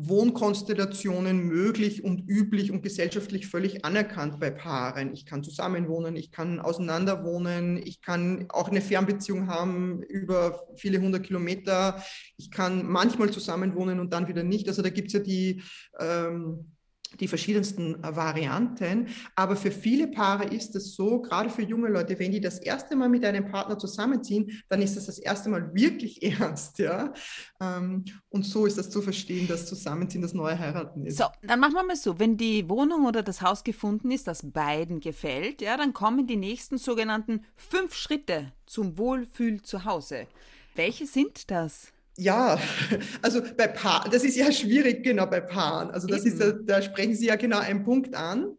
Wohnkonstellationen 0.00 1.40
möglich 1.40 2.04
und 2.04 2.28
üblich 2.28 2.70
und 2.70 2.82
gesellschaftlich 2.82 3.48
völlig 3.48 3.84
anerkannt 3.84 4.38
bei 4.38 4.50
Paaren. 4.50 5.12
Ich 5.12 5.26
kann 5.26 5.42
zusammenwohnen, 5.42 6.14
ich 6.14 6.30
kann 6.30 6.60
auseinanderwohnen, 6.60 7.76
ich 7.76 8.00
kann 8.00 8.46
auch 8.50 8.68
eine 8.68 8.80
Fernbeziehung 8.80 9.48
haben 9.48 10.02
über 10.04 10.62
viele 10.76 11.00
hundert 11.00 11.24
Kilometer. 11.24 12.00
Ich 12.36 12.52
kann 12.52 12.86
manchmal 12.86 13.30
zusammenwohnen 13.30 13.98
und 13.98 14.12
dann 14.12 14.28
wieder 14.28 14.44
nicht. 14.44 14.68
Also 14.68 14.82
da 14.82 14.90
gibt 14.90 15.08
es 15.08 15.14
ja 15.14 15.20
die 15.20 15.62
ähm, 15.98 16.77
die 17.20 17.28
verschiedensten 17.28 18.02
äh, 18.02 18.16
Varianten. 18.16 19.08
Aber 19.34 19.56
für 19.56 19.70
viele 19.70 20.08
Paare 20.08 20.44
ist 20.44 20.74
es 20.76 20.94
so, 20.94 21.20
gerade 21.20 21.50
für 21.50 21.62
junge 21.62 21.88
Leute, 21.88 22.18
wenn 22.18 22.32
die 22.32 22.40
das 22.40 22.58
erste 22.58 22.96
Mal 22.96 23.08
mit 23.08 23.24
einem 23.24 23.50
Partner 23.50 23.78
zusammenziehen, 23.78 24.62
dann 24.68 24.82
ist 24.82 24.96
das 24.96 25.06
das 25.06 25.18
erste 25.18 25.48
Mal 25.48 25.74
wirklich 25.74 26.22
ernst. 26.40 26.78
Ja? 26.78 27.12
Ähm, 27.60 28.04
und 28.30 28.44
so 28.44 28.66
ist 28.66 28.78
das 28.78 28.90
zu 28.90 29.02
verstehen, 29.02 29.48
dass 29.48 29.66
Zusammenziehen 29.66 30.22
das 30.22 30.34
neue 30.34 30.58
Heiraten 30.58 31.06
ist. 31.06 31.18
So, 31.18 31.24
dann 31.42 31.60
machen 31.60 31.74
wir 31.74 31.84
mal 31.84 31.96
so, 31.96 32.18
wenn 32.18 32.36
die 32.36 32.68
Wohnung 32.68 33.06
oder 33.06 33.22
das 33.22 33.42
Haus 33.42 33.64
gefunden 33.64 34.10
ist, 34.10 34.26
das 34.26 34.50
beiden 34.50 35.00
gefällt, 35.00 35.60
ja, 35.62 35.76
dann 35.76 35.92
kommen 35.92 36.26
die 36.26 36.36
nächsten 36.36 36.78
sogenannten 36.78 37.44
fünf 37.56 37.94
Schritte 37.94 38.52
zum 38.66 38.98
Wohlfühl 38.98 39.62
zu 39.62 39.84
Hause. 39.84 40.26
Welche 40.74 41.06
sind 41.06 41.50
das? 41.50 41.92
Ja, 42.18 42.58
also 43.22 43.40
bei 43.56 43.68
Paaren, 43.68 44.10
das 44.10 44.24
ist 44.24 44.36
ja 44.36 44.50
schwierig, 44.52 45.02
genau 45.04 45.26
bei 45.26 45.40
Paaren. 45.40 45.90
Also 45.90 46.06
das 46.06 46.24
ist, 46.24 46.42
da 46.66 46.82
sprechen 46.82 47.14
Sie 47.14 47.26
ja 47.26 47.36
genau 47.36 47.58
einen 47.58 47.84
Punkt 47.84 48.14
an, 48.14 48.56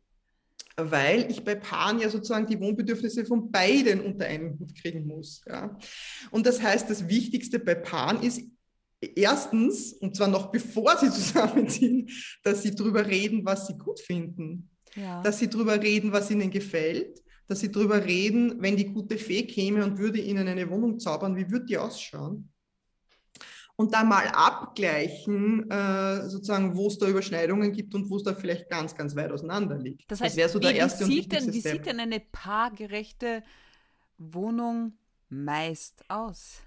weil 0.77 1.29
ich 1.29 1.43
bei 1.43 1.55
Paaren 1.55 1.99
ja 1.99 2.09
sozusagen 2.09 2.47
die 2.47 2.59
Wohnbedürfnisse 2.59 3.25
von 3.25 3.51
beiden 3.51 3.99
unter 4.01 4.25
einen 4.25 4.57
Hut 4.57 4.73
kriegen 4.81 5.05
muss. 5.05 5.41
Ja. 5.47 5.77
Und 6.31 6.45
das 6.45 6.61
heißt, 6.61 6.89
das 6.89 7.09
Wichtigste 7.09 7.59
bei 7.59 7.75
Paaren 7.75 8.23
ist 8.23 8.41
erstens, 9.01 9.93
und 9.93 10.15
zwar 10.15 10.29
noch 10.29 10.51
bevor 10.51 10.97
sie 10.97 11.09
zusammenziehen, 11.11 12.09
dass 12.43 12.61
sie 12.61 12.73
darüber 12.73 13.05
reden, 13.05 13.45
was 13.45 13.67
sie 13.67 13.77
gut 13.77 13.99
finden. 13.99 14.69
Ja. 14.95 15.21
Dass 15.21 15.39
sie 15.39 15.49
darüber 15.49 15.81
reden, 15.81 16.13
was 16.13 16.31
ihnen 16.31 16.49
gefällt. 16.49 17.21
Dass 17.47 17.59
sie 17.59 17.71
darüber 17.71 18.05
reden, 18.05 18.61
wenn 18.61 18.77
die 18.77 18.85
gute 18.85 19.17
Fee 19.17 19.43
käme 19.43 19.83
und 19.83 19.97
würde 19.97 20.19
ihnen 20.19 20.47
eine 20.47 20.69
Wohnung 20.69 20.99
zaubern, 20.99 21.35
wie 21.35 21.49
würde 21.49 21.65
die 21.65 21.77
ausschauen? 21.77 22.49
Und 23.79 23.93
dann 23.93 24.09
mal 24.09 24.27
abgleichen, 24.27 25.71
äh, 25.71 26.27
sozusagen, 26.27 26.75
wo 26.75 26.87
es 26.87 26.97
da 26.97 27.07
Überschneidungen 27.07 27.71
gibt 27.71 27.95
und 27.95 28.09
wo 28.09 28.17
es 28.17 28.23
da 28.23 28.33
vielleicht 28.33 28.69
ganz, 28.69 28.93
ganz 28.93 29.15
weit 29.15 29.31
auseinander 29.31 29.77
liegt. 29.77 30.11
Das 30.11 30.19
heißt, 30.19 30.37
das 30.37 30.51
so 30.51 30.59
der 30.59 30.73
wie, 30.73 30.89
sieht 30.89 31.31
denn, 31.31 31.53
wie 31.53 31.61
sieht 31.61 31.85
denn 31.85 32.01
eine 32.01 32.19
paargerechte 32.19 33.41
Wohnung 34.17 34.97
meist 35.29 36.03
aus? 36.09 36.57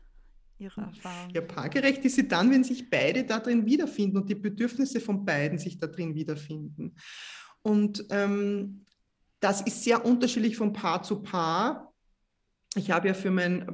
Ihrer 0.59 0.85
Erfahrung? 0.85 1.31
Ja, 1.35 1.43
paargerecht 1.43 2.03
ist 2.03 2.15
sie 2.15 2.27
dann, 2.27 2.51
wenn 2.51 2.65
sich 2.65 2.89
beide 2.89 3.25
da 3.25 3.41
drin 3.41 3.67
wiederfinden 3.67 4.17
und 4.17 4.31
die 4.31 4.35
Bedürfnisse 4.35 4.99
von 4.99 5.23
beiden 5.23 5.59
sich 5.59 5.79
da 5.79 5.89
drin 5.89 6.15
wiederfinden. 6.15 6.97
Und 7.61 8.07
ähm, 8.09 8.87
das 9.39 9.61
ist 9.61 9.85
sehr 9.85 10.03
unterschiedlich 10.03 10.57
von 10.57 10.73
Paar 10.73 11.03
zu 11.03 11.21
Paar. 11.21 11.93
Ich 12.75 12.91
habe 12.91 13.09
ja 13.09 13.13
für 13.13 13.31
mein 13.31 13.67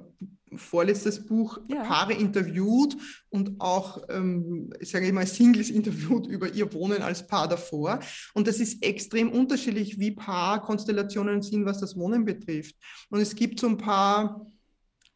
vorletztes 0.57 1.27
Buch 1.27 1.59
ja. 1.69 1.83
Paare 1.85 2.15
interviewt 2.15 2.97
und 3.31 3.61
auch, 3.61 4.03
ähm, 4.09 4.73
sage 4.81 5.07
ich 5.07 5.13
mal, 5.13 5.27
Singles 5.27 5.71
interviewt 5.71 6.27
über 6.29 6.53
ihr 6.53 6.73
Wohnen 6.73 7.03
als 7.03 7.27
Paar 7.27 7.49
davor. 7.49 8.01
Und 8.35 8.47
das 8.47 8.61
ist 8.61 8.83
extrem 8.85 9.31
unterschiedlich, 9.31 9.99
wie 9.99 10.13
Paarkonstellationen 10.13 11.43
sind, 11.43 11.65
was 11.65 11.81
das 11.81 11.97
Wohnen 11.97 12.25
betrifft. 12.25 12.77
Und 13.11 13.21
es 13.21 13.35
gibt 13.35 13.61
so 13.61 13.69
ein 13.69 13.79
paar 13.79 14.47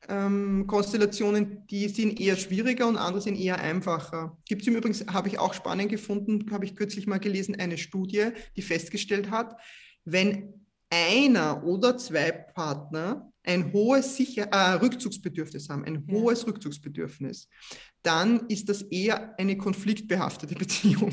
ähm, 0.08 0.66
Konstellationen, 0.66 1.66
die 1.68 1.88
sind 1.88 2.20
eher 2.20 2.36
schwieriger 2.36 2.88
und 2.88 2.96
andere 2.96 3.22
sind 3.22 3.36
eher 3.36 3.60
einfacher. 3.60 4.36
Gibt 4.46 4.62
es 4.62 4.68
im 4.68 4.76
Übrigen, 4.76 4.94
habe 5.12 5.28
ich 5.28 5.38
auch 5.38 5.54
spannend 5.54 5.90
gefunden, 5.90 6.50
habe 6.50 6.64
ich 6.64 6.76
kürzlich 6.76 7.06
mal 7.06 7.18
gelesen, 7.18 7.54
eine 7.58 7.78
Studie, 7.78 8.30
die 8.56 8.62
festgestellt 8.62 9.30
hat, 9.30 9.56
wenn 10.04 10.61
einer 10.92 11.64
oder 11.64 11.96
zwei 11.96 12.30
Partner 12.30 13.32
ein 13.44 13.72
hohes 13.72 14.16
Sicher 14.16 14.44
äh, 14.52 14.74
Rückzugsbedürfnis 14.74 15.68
haben, 15.68 15.84
ein 15.84 16.04
ja. 16.06 16.14
hohes 16.14 16.46
Rückzugsbedürfnis, 16.46 17.48
dann 18.02 18.46
ist 18.48 18.68
das 18.68 18.82
eher 18.82 19.38
eine 19.38 19.56
konfliktbehaftete 19.56 20.54
Beziehung. 20.58 21.12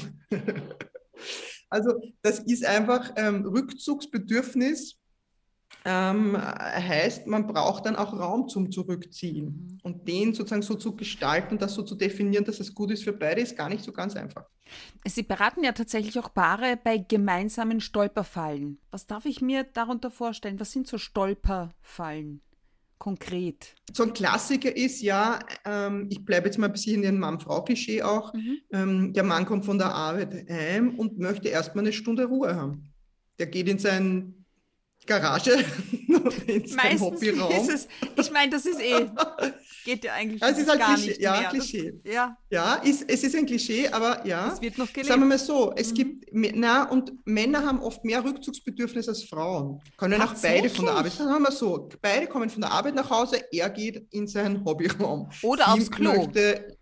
also 1.70 1.94
das 2.22 2.40
ist 2.40 2.66
einfach 2.66 3.14
ähm, 3.16 3.46
Rückzugsbedürfnis 3.46 4.99
ähm, 5.86 6.38
heißt, 6.38 7.28
man 7.28 7.48
braucht 7.48 7.86
dann 7.86 7.96
auch 7.96 8.14
Raum 8.14 8.48
zum 8.50 8.72
Zurückziehen. 8.72 9.46
Mhm. 9.46 9.80
Und 9.84 10.08
den 10.08 10.34
sozusagen 10.34 10.62
so 10.62 10.76
zu 10.76 10.96
gestalten, 10.96 11.58
das 11.58 11.74
so 11.74 11.84
zu 11.84 11.96
definieren, 11.96 12.46
dass 12.46 12.60
es 12.60 12.74
gut 12.74 12.92
ist 12.92 13.04
für 13.04 13.14
beide, 13.14 13.42
ist 13.42 13.58
gar 13.58 13.70
nicht 13.70 13.84
so 13.84 13.92
ganz 13.92 14.16
einfach. 14.16 14.46
Sie 15.06 15.24
beraten 15.24 15.64
ja 15.64 15.72
tatsächlich 15.72 16.20
auch 16.20 16.34
Paare 16.34 16.78
bei 16.82 16.98
gemeinsamen 16.98 17.82
Stolperfallen. 17.82 18.80
Was 18.92 19.08
darf 19.08 19.26
ich 19.26 19.42
mir 19.42 19.64
darunter 19.64 20.12
vorstellen? 20.12 20.60
Was 20.60 20.72
sind 20.72 20.88
so 20.88 20.98
Stolperfallen? 20.98 22.42
Konkret. 23.00 23.76
So 23.94 24.04
ein 24.04 24.14
Klassiker 24.14 24.76
ist 24.76 25.02
ja, 25.02 25.40
ähm, 25.64 26.08
ich 26.12 26.26
bleibe 26.26 26.48
jetzt 26.48 26.58
mal 26.58 26.66
ein 26.66 26.74
bisschen 26.74 26.96
in 26.96 27.02
den 27.04 27.20
Mann-Frau-Klischee 27.20 28.04
auch. 28.04 28.34
Mhm. 28.34 28.58
Ähm, 28.74 29.14
der 29.14 29.24
Mann 29.24 29.46
kommt 29.46 29.64
von 29.64 29.78
der 29.78 29.96
Arbeit 29.96 30.50
heim 30.50 31.00
und 31.00 31.18
möchte 31.18 31.48
erstmal 31.48 31.86
eine 31.86 31.94
Stunde 31.94 32.26
Ruhe 32.26 32.54
haben. 32.54 32.92
Der 33.40 33.48
geht 33.48 33.70
in 33.70 33.80
sein 33.80 34.39
Garage, 35.10 35.52
ins 36.48 37.02
Hobbyraum. 37.02 37.52
Ist 37.52 37.70
es, 37.70 37.88
ich 38.16 38.32
meine, 38.32 38.52
das 38.52 38.66
ist 38.66 38.80
eh, 38.80 39.10
geht 39.84 40.04
ja 40.04 40.14
eigentlich 40.14 40.42
ja, 40.42 40.50
es 40.50 40.58
ist 40.60 40.70
halt 40.70 40.80
gar 40.80 40.94
Klischee, 40.94 41.10
nicht 41.10 41.22
ja, 41.22 41.40
mehr. 41.40 41.50
Klischee. 41.50 41.94
Das, 42.04 42.14
ja, 42.14 42.38
ja 42.52 42.76
ist, 42.76 43.10
es 43.10 43.24
ist 43.24 43.36
ein 43.36 43.46
Klischee, 43.46 43.88
aber 43.90 44.26
ja. 44.26 44.52
Es 44.54 44.62
wird 44.62 44.78
noch 44.78 44.92
gelebt. 44.94 45.08
Sagen 45.08 45.22
wir 45.22 45.28
mal 45.28 45.40
so, 45.40 45.74
es 45.76 45.92
mhm. 45.92 45.96
gibt, 45.96 46.26
na, 46.32 46.84
und 46.90 47.14
Männer 47.26 47.66
haben 47.66 47.82
oft 47.82 48.06
mehr 48.06 48.24
Rückzugsbedürfnis 48.24 49.10
als 49.10 49.24
Frauen. 49.24 49.82
Können 49.98 50.22
auch 50.22 50.34
beide 50.42 50.70
von 50.70 50.86
der 50.86 50.94
Arbeit, 50.96 51.14
sagen 51.14 51.44
wir 51.44 51.52
so, 51.52 51.90
beide 52.02 52.28
kommen 52.28 52.50
von 52.50 52.62
der 52.62 52.72
Arbeit 52.72 52.96
nach 52.96 53.10
Hause, 53.10 53.44
er 53.52 53.70
geht 53.72 54.06
in 54.12 54.28
seinen 54.28 54.64
Hobbyraum. 54.64 55.30
Oder 55.42 55.66
Sie 55.66 55.72
aufs 55.72 55.92
Klo. 55.92 56.14
Möchte, 56.14 56.78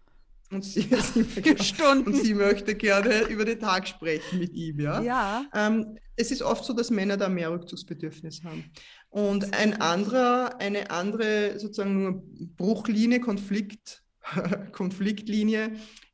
und 0.52 0.64
sie, 0.64 0.82
sie, 1.14 1.64
Stunden. 1.64 2.08
und 2.08 2.16
sie 2.16 2.34
möchte 2.34 2.76
gerne 2.76 3.22
über 3.24 3.46
den 3.46 3.60
Tag 3.60 3.88
sprechen 3.88 4.40
mit 4.40 4.54
ihm. 4.54 4.80
Ja? 4.80 5.02
ja. 5.02 5.46
Ähm, 5.54 5.98
es 6.16 6.32
ist 6.32 6.42
oft 6.42 6.66
so, 6.66 6.74
dass 6.74 6.90
Männer 6.90 7.18
da 7.18 7.30
mehr 7.30 7.52
Rückzugsbedürfnis 7.52 8.44
haben. 8.44 8.72
Und 9.10 9.54
ein 9.54 9.82
anderer, 9.82 10.60
eine 10.60 10.90
andere 10.90 11.60
sozusagen 11.60 12.56
Bruchlinie, 12.56 13.20
Konflikt, 13.20 14.04
Konfliktlinie 14.72 15.74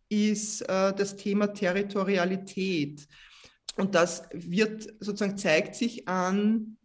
ist 0.09 0.61
äh, 0.61 0.93
das 0.93 1.15
Thema 1.15 1.47
Territorialität. 1.47 3.07
Und 3.77 3.95
das 3.95 4.23
wird 4.33 4.87
sozusagen 4.99 5.37
zeigt 5.37 5.75
sich 5.75 6.07
an, 6.07 6.77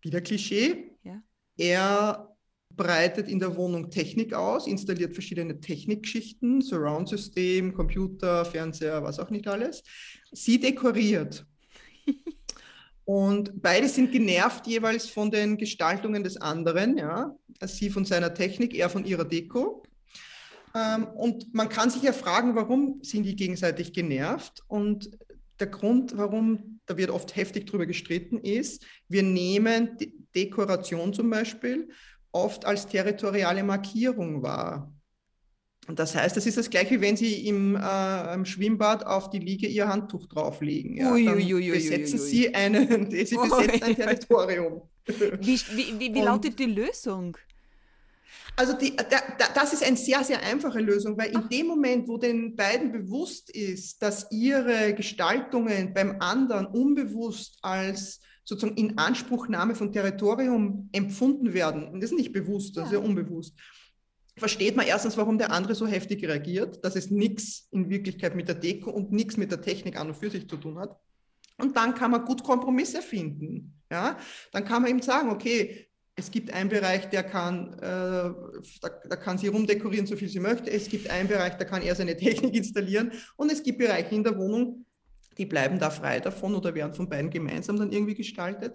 wieder 0.00 0.20
Klischee, 0.20 0.96
ja. 1.02 1.22
er 1.56 2.33
breitet 2.76 3.28
in 3.28 3.38
der 3.38 3.56
Wohnung 3.56 3.90
Technik 3.90 4.32
aus, 4.32 4.66
installiert 4.66 5.14
verschiedene 5.14 5.60
Technikgeschichten, 5.60 6.60
Surround-System, 6.60 7.74
Computer, 7.74 8.44
Fernseher, 8.44 9.02
was 9.02 9.18
auch 9.18 9.30
nicht 9.30 9.46
alles. 9.46 9.82
Sie 10.32 10.58
dekoriert. 10.58 11.46
Und 13.04 13.60
beide 13.60 13.88
sind 13.88 14.12
genervt 14.12 14.66
jeweils 14.66 15.08
von 15.08 15.30
den 15.30 15.58
Gestaltungen 15.58 16.24
des 16.24 16.38
anderen, 16.38 16.96
ja. 16.96 17.34
Sie 17.62 17.90
von 17.90 18.04
seiner 18.04 18.32
Technik, 18.32 18.74
er 18.74 18.88
von 18.88 19.04
ihrer 19.04 19.24
Deko. 19.24 19.82
Ähm, 20.74 21.06
und 21.14 21.54
man 21.54 21.68
kann 21.68 21.90
sich 21.90 22.02
ja 22.02 22.12
fragen, 22.12 22.56
warum 22.56 22.98
sind 23.02 23.24
die 23.24 23.36
gegenseitig 23.36 23.92
genervt? 23.92 24.62
Und 24.66 25.10
der 25.60 25.68
Grund, 25.68 26.16
warum, 26.16 26.80
da 26.86 26.96
wird 26.96 27.10
oft 27.10 27.36
heftig 27.36 27.66
drüber 27.66 27.86
gestritten, 27.86 28.38
ist, 28.38 28.84
wir 29.08 29.22
nehmen 29.22 29.96
Dekoration 30.34 31.12
zum 31.12 31.30
Beispiel 31.30 31.88
oft 32.34 32.64
als 32.64 32.86
territoriale 32.86 33.62
Markierung 33.62 34.42
wahr. 34.42 34.92
Und 35.86 35.98
das 35.98 36.14
heißt, 36.14 36.36
das 36.36 36.46
ist 36.46 36.56
das 36.56 36.70
gleiche, 36.70 36.92
wie 36.92 37.00
wenn 37.02 37.16
Sie 37.16 37.46
im, 37.46 37.76
äh, 37.76 38.34
im 38.34 38.44
Schwimmbad 38.44 39.06
auf 39.06 39.30
die 39.30 39.38
Liege 39.38 39.66
Ihr 39.66 39.86
Handtuch 39.86 40.26
drauflegen. 40.26 40.96
Ja, 40.96 41.12
ui, 41.12 41.28
ui, 41.28 41.54
ui, 41.54 41.70
besetzen 41.70 42.18
Sie, 42.18 42.54
einen, 42.54 43.10
Sie 43.10 43.36
besetzen 43.36 43.82
ein 43.82 43.94
Territorium. 43.94 44.82
Wie, 45.06 45.60
wie, 45.72 46.00
wie, 46.00 46.14
wie 46.14 46.22
lautet 46.22 46.58
die 46.58 46.64
Lösung? 46.64 47.36
Also 48.56 48.72
die, 48.74 48.96
da, 48.96 49.20
das 49.54 49.72
ist 49.72 49.82
eine 49.82 49.96
sehr, 49.96 50.22
sehr 50.24 50.42
einfache 50.42 50.80
Lösung, 50.80 51.18
weil 51.18 51.30
in 51.30 51.42
Ach. 51.44 51.48
dem 51.48 51.66
Moment, 51.66 52.08
wo 52.08 52.16
den 52.16 52.54
beiden 52.56 52.92
bewusst 52.92 53.50
ist, 53.50 54.00
dass 54.00 54.30
ihre 54.30 54.94
Gestaltungen 54.94 55.92
beim 55.92 56.20
anderen 56.20 56.66
unbewusst 56.66 57.58
als 57.62 58.20
sozusagen 58.44 58.76
in 58.76 58.98
Anspruchnahme 58.98 59.74
von 59.74 59.92
Territorium 59.92 60.88
empfunden 60.92 61.54
werden, 61.54 61.88
und 61.88 62.02
das 62.02 62.10
ist 62.10 62.16
nicht 62.16 62.32
bewusst, 62.32 62.76
das 62.76 62.82
ja. 62.82 62.84
ist 62.86 62.92
ja 62.92 62.98
unbewusst, 62.98 63.54
versteht 64.36 64.76
man 64.76 64.86
erstens, 64.86 65.16
warum 65.16 65.38
der 65.38 65.52
andere 65.52 65.74
so 65.74 65.86
heftig 65.86 66.24
reagiert, 66.24 66.84
dass 66.84 66.96
es 66.96 67.10
nichts 67.10 67.68
in 67.70 67.88
Wirklichkeit 67.88 68.34
mit 68.34 68.48
der 68.48 68.56
Deko 68.56 68.90
und 68.90 69.12
nichts 69.12 69.36
mit 69.36 69.50
der 69.50 69.60
Technik 69.60 69.98
an 69.98 70.08
und 70.08 70.16
für 70.16 70.30
sich 70.30 70.48
zu 70.48 70.56
tun 70.56 70.78
hat. 70.78 70.98
Und 71.58 71.76
dann 71.76 71.94
kann 71.94 72.10
man 72.10 72.24
gut 72.24 72.42
Kompromisse 72.42 73.00
finden. 73.00 73.80
Ja? 73.90 74.18
Dann 74.52 74.64
kann 74.64 74.82
man 74.82 74.90
ihm 74.90 75.02
sagen, 75.02 75.30
okay, 75.30 75.86
es 76.16 76.30
gibt 76.30 76.52
einen 76.52 76.68
Bereich, 76.68 77.08
der 77.10 77.24
kann, 77.24 77.72
äh, 77.74 78.32
da, 78.80 78.88
da, 79.08 79.16
kann 79.16 79.38
sie 79.38 79.48
rumdekorieren, 79.48 80.06
so 80.06 80.16
viel 80.16 80.28
sie 80.28 80.40
möchte. 80.40 80.70
Es 80.70 80.88
gibt 80.88 81.10
einen 81.10 81.28
Bereich, 81.28 81.54
da 81.54 81.64
kann 81.64 81.82
er 81.82 81.94
seine 81.94 82.16
Technik 82.16 82.54
installieren. 82.54 83.12
Und 83.36 83.50
es 83.50 83.62
gibt 83.62 83.78
Bereiche 83.78 84.14
in 84.14 84.24
der 84.24 84.36
Wohnung, 84.36 84.84
die 85.38 85.46
bleiben 85.46 85.78
da 85.78 85.90
frei 85.90 86.20
davon 86.20 86.54
oder 86.54 86.74
werden 86.74 86.94
von 86.94 87.08
beiden 87.08 87.30
gemeinsam 87.30 87.78
dann 87.78 87.92
irgendwie 87.92 88.14
gestaltet. 88.14 88.74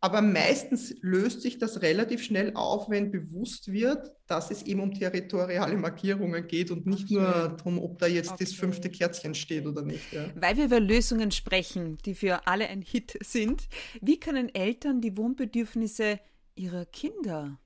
Aber 0.00 0.20
meistens 0.20 0.94
löst 1.00 1.40
sich 1.40 1.58
das 1.58 1.80
relativ 1.80 2.22
schnell 2.22 2.52
auf, 2.54 2.90
wenn 2.90 3.10
bewusst 3.10 3.72
wird, 3.72 4.12
dass 4.26 4.50
es 4.50 4.62
eben 4.62 4.80
um 4.80 4.92
territoriale 4.92 5.76
Markierungen 5.76 6.46
geht 6.46 6.70
und 6.70 6.86
nicht 6.86 7.10
nur 7.10 7.24
darum, 7.56 7.78
ob 7.82 7.98
da 7.98 8.06
jetzt 8.06 8.32
okay. 8.32 8.44
das 8.44 8.52
fünfte 8.52 8.90
Kerzchen 8.90 9.34
steht 9.34 9.66
oder 9.66 9.82
nicht. 9.82 10.12
Ja. 10.12 10.26
Weil 10.34 10.58
wir 10.58 10.66
über 10.66 10.80
Lösungen 10.80 11.30
sprechen, 11.30 11.96
die 12.04 12.14
für 12.14 12.46
alle 12.46 12.68
ein 12.68 12.82
Hit 12.82 13.18
sind, 13.22 13.68
wie 14.02 14.20
können 14.20 14.54
Eltern 14.54 15.00
die 15.00 15.16
Wohnbedürfnisse 15.16 16.20
ihrer 16.54 16.84
Kinder 16.84 17.58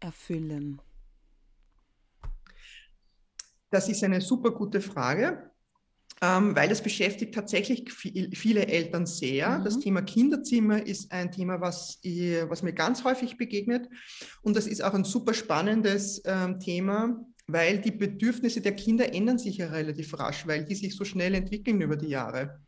erfüllen? 0.00 0.82
Das 3.70 3.88
ist 3.88 4.04
eine 4.04 4.20
super 4.20 4.50
gute 4.50 4.80
Frage 4.80 5.49
ähm, 6.22 6.54
weil 6.54 6.68
das 6.68 6.82
beschäftigt 6.82 7.34
tatsächlich 7.34 7.90
viel, 7.92 8.30
viele 8.34 8.66
Eltern 8.66 9.06
sehr. 9.06 9.58
Mhm. 9.58 9.64
Das 9.64 9.78
Thema 9.78 10.02
Kinderzimmer 10.02 10.86
ist 10.86 11.10
ein 11.12 11.32
Thema, 11.32 11.60
was, 11.60 11.98
ich, 12.02 12.36
was 12.48 12.62
mir 12.62 12.74
ganz 12.74 13.04
häufig 13.04 13.38
begegnet. 13.38 13.88
Und 14.42 14.56
das 14.56 14.66
ist 14.66 14.84
auch 14.84 14.92
ein 14.92 15.04
super 15.04 15.32
spannendes 15.32 16.20
ähm, 16.26 16.60
Thema, 16.60 17.24
weil 17.46 17.80
die 17.80 17.90
Bedürfnisse 17.90 18.60
der 18.60 18.76
Kinder 18.76 19.14
ändern 19.14 19.38
sich 19.38 19.56
ja 19.56 19.68
relativ 19.68 20.18
rasch, 20.18 20.46
weil 20.46 20.64
die 20.64 20.74
sich 20.74 20.94
so 20.94 21.04
schnell 21.04 21.34
entwickeln 21.34 21.80
über 21.80 21.96
die 21.96 22.08
Jahre, 22.08 22.60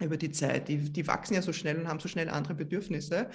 über 0.00 0.16
die 0.16 0.30
Zeit. 0.30 0.68
Die, 0.68 0.78
die 0.78 1.06
wachsen 1.08 1.34
ja 1.34 1.42
so 1.42 1.52
schnell 1.52 1.78
und 1.78 1.88
haben 1.88 2.00
so 2.00 2.08
schnell 2.08 2.28
andere 2.28 2.54
Bedürfnisse. 2.54 3.30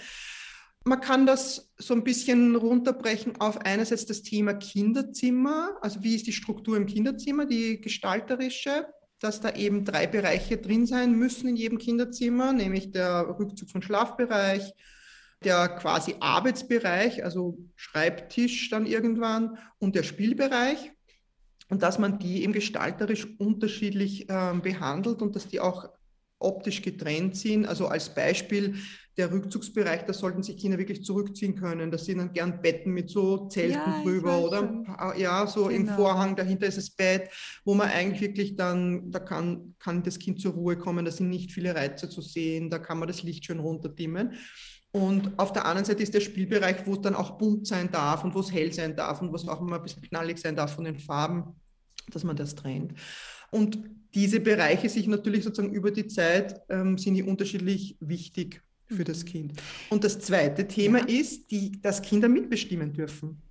Man 0.86 1.02
kann 1.02 1.26
das 1.28 1.72
so 1.78 1.94
ein 1.94 2.04
bisschen 2.06 2.56
runterbrechen 2.56 3.40
auf 3.40 3.60
einerseits 3.60 4.06
das 4.06 4.24
Thema 4.24 4.54
Kinderzimmer, 4.54 5.78
also 5.82 6.02
wie 6.02 6.16
ist 6.16 6.26
die 6.26 6.34
Struktur 6.34 6.76
im 6.78 6.88
Kinderzimmer, 6.88 7.46
die 7.46 7.82
gestalterische, 7.82 8.88
dass 9.22 9.40
da 9.40 9.54
eben 9.54 9.86
drei 9.86 10.08
Bereiche 10.08 10.58
drin 10.58 10.88
sein 10.88 11.14
müssen 11.14 11.48
in 11.48 11.56
jedem 11.56 11.78
Kinderzimmer, 11.78 12.54
nämlich 12.54 12.92
der 12.92 13.28
Rückzugs- 13.40 13.76
und 13.76 13.86
Schlafbereich, 13.86 14.74
der 15.44 15.70
quasi 15.70 16.16
Arbeitsbereich, 16.20 17.24
also 17.24 17.58
Schreibtisch 17.76 18.70
dann 18.72 18.88
irgendwann 18.88 19.60
und 19.78 19.96
der 19.96 20.04
Spielbereich. 20.04 20.92
Und 21.70 21.84
dass 21.84 22.00
man 22.00 22.20
die 22.20 22.44
eben 22.44 22.52
gestalterisch 22.52 23.28
unterschiedlich 23.38 24.28
äh, 24.28 24.54
behandelt 24.62 25.22
und 25.22 25.36
dass 25.36 25.48
die 25.48 25.60
auch 25.60 25.90
optisch 26.40 26.82
getrennt 26.82 27.38
sind. 27.38 27.66
Also 27.66 27.88
als 27.88 28.14
Beispiel 28.14 28.76
der 29.18 29.32
Rückzugsbereich, 29.32 30.06
da 30.06 30.14
sollten 30.14 30.42
sich 30.42 30.58
Kinder 30.58 30.78
wirklich 30.78 31.04
zurückziehen 31.04 31.56
können. 31.56 31.92
Da 31.92 31.98
sind 31.98 32.20
dann 32.20 32.32
gern 32.32 32.62
Betten 32.62 32.94
mit 32.94 33.10
so 33.10 33.48
Zelten 33.50 33.74
ja, 33.74 34.02
drüber 34.04 34.40
oder 34.40 35.16
ja, 35.18 35.46
so 35.48 35.66
genau. 35.66 35.76
im 35.76 35.88
Vorhang, 35.88 36.36
dahinter 36.36 36.68
ist 36.68 36.78
das 36.78 36.90
Bett, 36.92 37.30
wo 37.66 37.74
man 37.74 37.90
eigentlich 37.90 38.22
wirklich 38.22 38.56
dann, 38.56 39.12
da 39.12 39.20
kann, 39.20 39.76
kann 39.80 40.02
das 40.04 40.18
Kind 40.18 40.40
zur 40.40 40.54
Ruhe 40.54 40.78
kommen, 40.78 41.04
da 41.04 41.12
sind 41.12 41.30
nicht 41.30 41.52
viele 41.52 41.76
Reize 41.76 42.10
zu 42.10 42.22
sehen, 42.22 42.70
da 42.70 42.80
kann 42.80 43.00
man 43.00 43.08
das 43.08 43.24
Licht 43.24 43.46
schön 43.46 43.60
runterdimmen. 43.60 44.34
Und 44.92 45.38
auf 45.40 45.54
der 45.54 45.66
anderen 45.66 45.86
Seite 45.86 46.04
ist 46.04 46.14
der 46.14 46.20
Spielbereich, 46.20 46.86
wo 46.86 46.94
es 46.94 47.02
dann 47.02 47.16
auch 47.16 47.38
bunt 47.38 47.68
sein 47.68 47.90
darf 47.92 48.24
und 48.24 48.34
wo 48.34 48.40
es 48.40 48.52
hell 48.52 48.74
sein 48.74 48.96
darf 48.96 49.22
und 49.22 49.32
wo 49.32 49.36
es 49.36 49.48
auch 49.48 49.62
mal 49.62 49.78
ein 49.78 49.84
bisschen 49.84 50.02
knallig 50.02 50.38
sein 50.38 50.56
darf 50.56 50.76
von 50.76 50.84
den 50.84 51.00
Farben, 51.00 51.56
dass 52.12 52.24
man 52.24 52.36
das 52.36 52.56
trennt. 52.56 52.94
Und 53.52 53.80
diese 54.14 54.40
Bereiche 54.40 54.90
sich 54.90 55.08
natürlich 55.08 55.44
sozusagen 55.44 55.74
über 55.74 55.92
die 55.92 56.08
Zeit 56.08 56.62
ähm, 56.70 56.98
sind 56.98 57.16
die 57.16 57.24
unterschiedlich 57.24 57.98
wichtig 58.02 58.62
für 58.92 59.04
das. 59.04 59.26
Kind. 59.26 59.54
Und 59.90 60.04
das 60.04 60.20
zweite 60.20 60.68
Thema 60.68 61.00
ja. 61.00 61.20
ist, 61.20 61.50
die, 61.52 61.72
dass 61.82 62.02
Kinder 62.02 62.28
mitbestimmen 62.28 62.94
dürfen. 62.94 63.42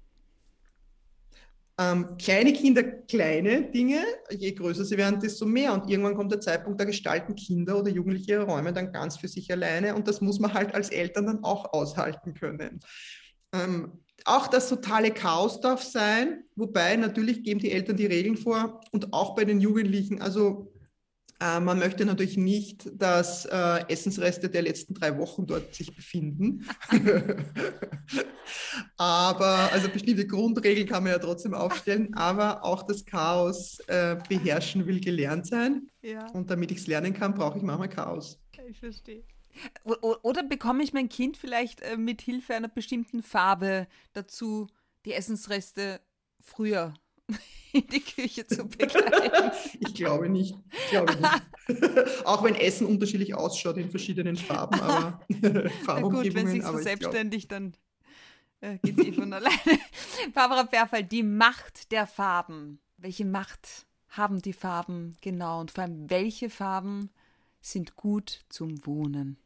Ähm, 1.80 2.18
kleine 2.18 2.52
Kinder, 2.52 2.82
kleine 2.82 3.70
Dinge, 3.70 4.00
je 4.30 4.52
größer 4.52 4.84
sie 4.84 4.98
werden, 4.98 5.18
desto 5.18 5.46
mehr. 5.46 5.72
Und 5.72 5.88
irgendwann 5.88 6.14
kommt 6.14 6.30
der 6.30 6.40
Zeitpunkt, 6.40 6.78
da 6.78 6.84
gestalten 6.84 7.34
Kinder 7.34 7.78
oder 7.78 7.88
Jugendliche 7.88 8.32
ihre 8.32 8.44
Räume 8.44 8.72
dann 8.72 8.92
ganz 8.92 9.16
für 9.16 9.28
sich 9.28 9.50
alleine. 9.50 9.94
Und 9.94 10.06
das 10.06 10.20
muss 10.20 10.38
man 10.38 10.52
halt 10.52 10.74
als 10.74 10.90
Eltern 10.90 11.26
dann 11.26 11.44
auch 11.44 11.72
aushalten 11.72 12.34
können. 12.34 12.80
Ähm, 13.54 13.92
auch 14.26 14.46
das 14.48 14.68
totale 14.68 15.10
Chaos 15.10 15.60
darf 15.62 15.82
sein, 15.82 16.44
wobei 16.54 16.96
natürlich 16.96 17.42
geben 17.42 17.60
die 17.60 17.72
Eltern 17.72 17.96
die 17.96 18.06
Regeln 18.06 18.36
vor 18.36 18.82
und 18.92 19.14
auch 19.14 19.34
bei 19.34 19.46
den 19.46 19.60
Jugendlichen. 19.60 20.20
Also 20.20 20.70
man 21.40 21.78
möchte 21.78 22.04
natürlich 22.04 22.36
nicht, 22.36 22.90
dass 22.92 23.46
äh, 23.46 23.84
Essensreste 23.88 24.50
der 24.50 24.62
letzten 24.62 24.92
drei 24.92 25.16
Wochen 25.16 25.46
dort 25.46 25.74
sich 25.74 25.94
befinden. 25.94 26.68
aber, 28.98 29.72
also 29.72 29.88
bestimmte 29.88 30.26
Grundregeln 30.26 30.86
kann 30.86 31.04
man 31.04 31.12
ja 31.12 31.18
trotzdem 31.18 31.54
aufstellen, 31.54 32.12
aber 32.14 32.62
auch 32.62 32.82
das 32.82 33.06
Chaos 33.06 33.78
äh, 33.86 34.16
beherrschen 34.28 34.86
will 34.86 35.00
gelernt 35.00 35.46
sein. 35.46 35.88
Ja. 36.02 36.26
Und 36.32 36.50
damit 36.50 36.70
ich 36.72 36.78
es 36.78 36.86
lernen 36.86 37.14
kann, 37.14 37.34
brauche 37.34 37.56
ich 37.56 37.64
manchmal 37.64 37.88
Chaos. 37.88 38.38
Ich 38.68 38.78
verstehe. 38.78 39.24
Oder 40.22 40.42
bekomme 40.42 40.82
ich 40.82 40.92
mein 40.92 41.08
Kind 41.08 41.36
vielleicht 41.36 41.80
äh, 41.80 41.96
mit 41.96 42.20
Hilfe 42.20 42.54
einer 42.54 42.68
bestimmten 42.68 43.22
Farbe 43.22 43.88
dazu, 44.12 44.68
die 45.04 45.12
Essensreste 45.12 46.00
früher 46.40 46.94
in 47.72 47.86
die 47.92 48.00
Küche 48.00 48.46
zu 48.46 48.64
begleiten? 48.68 49.52
ich 49.78 49.94
glaube 49.94 50.28
nicht. 50.28 50.56
Ich 50.72 50.90
glaube 50.90 51.14
nicht. 51.16 52.24
Auch 52.24 52.42
wenn 52.42 52.54
Essen 52.54 52.86
unterschiedlich 52.86 53.34
ausschaut 53.34 53.76
in 53.76 53.90
verschiedenen 53.90 54.36
Farben, 54.36 54.80
aber 54.80 55.20
Na 55.86 56.00
gut, 56.00 56.34
wenn 56.34 56.48
sich 56.48 56.64
so 56.64 56.76
selbstständig, 56.78 57.48
dann 57.48 57.74
äh, 58.60 58.78
geht 58.78 58.98
es 58.98 59.06
eh 59.06 59.12
von 59.12 59.32
alleine. 59.32 59.56
Barbara 60.34 60.64
Perfall, 60.64 61.04
die 61.04 61.22
Macht 61.22 61.92
der 61.92 62.06
Farben. 62.06 62.80
Welche 62.96 63.24
Macht 63.24 63.86
haben 64.08 64.42
die 64.42 64.52
Farben 64.52 65.16
genau 65.20 65.60
und 65.60 65.70
vor 65.70 65.84
allem 65.84 66.10
welche 66.10 66.50
Farben 66.50 67.10
sind 67.60 67.94
gut 67.96 68.44
zum 68.48 68.84
Wohnen? 68.84 69.38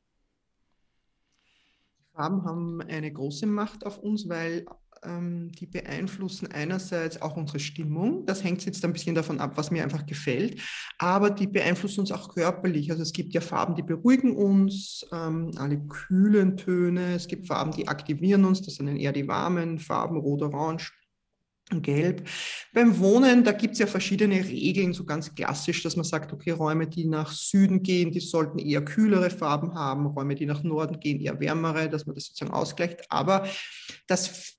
Farben 2.14 2.44
haben 2.44 2.80
eine 2.80 3.12
große 3.12 3.46
Macht 3.46 3.84
auf 3.84 3.98
uns, 3.98 4.28
weil 4.28 4.66
ähm, 5.04 5.50
die 5.52 5.66
beeinflussen 5.66 6.48
einerseits 6.52 7.20
auch 7.22 7.36
unsere 7.36 7.58
Stimmung. 7.58 8.26
Das 8.26 8.42
hängt 8.42 8.64
jetzt 8.64 8.84
ein 8.84 8.92
bisschen 8.92 9.14
davon 9.14 9.40
ab, 9.40 9.52
was 9.56 9.70
mir 9.70 9.82
einfach 9.82 10.06
gefällt. 10.06 10.60
Aber 10.98 11.30
die 11.30 11.46
beeinflussen 11.46 12.00
uns 12.00 12.12
auch 12.12 12.34
körperlich. 12.34 12.90
Also 12.90 13.02
es 13.02 13.12
gibt 13.12 13.34
ja 13.34 13.40
Farben, 13.40 13.74
die 13.74 13.82
beruhigen 13.82 14.36
uns, 14.36 15.06
ähm, 15.12 15.52
alle 15.56 15.78
kühlen 15.86 16.56
Töne. 16.56 17.14
Es 17.14 17.28
gibt 17.28 17.46
Farben, 17.46 17.72
die 17.72 17.88
aktivieren 17.88 18.44
uns. 18.44 18.62
Das 18.62 18.76
sind 18.76 18.86
dann 18.86 18.96
eher 18.96 19.12
die 19.12 19.28
warmen 19.28 19.78
Farben, 19.78 20.16
rot, 20.16 20.42
orange. 20.42 20.92
Gelb. 21.70 22.28
Beim 22.74 22.98
Wohnen, 22.98 23.42
da 23.42 23.52
gibt 23.52 23.72
es 23.72 23.78
ja 23.78 23.86
verschiedene 23.86 24.36
Regeln, 24.44 24.92
so 24.92 25.04
ganz 25.04 25.34
klassisch, 25.34 25.82
dass 25.82 25.96
man 25.96 26.04
sagt, 26.04 26.32
okay, 26.32 26.50
Räume, 26.50 26.86
die 26.86 27.06
nach 27.06 27.32
Süden 27.32 27.82
gehen, 27.82 28.10
die 28.10 28.20
sollten 28.20 28.58
eher 28.58 28.84
kühlere 28.84 29.30
Farben 29.30 29.74
haben, 29.74 30.06
Räume, 30.06 30.34
die 30.34 30.46
nach 30.46 30.62
Norden 30.62 31.00
gehen, 31.00 31.20
eher 31.20 31.40
wärmere, 31.40 31.88
dass 31.88 32.04
man 32.06 32.14
das 32.14 32.26
sozusagen 32.26 32.52
ausgleicht. 32.52 33.10
Aber 33.10 33.48
das 34.06 34.58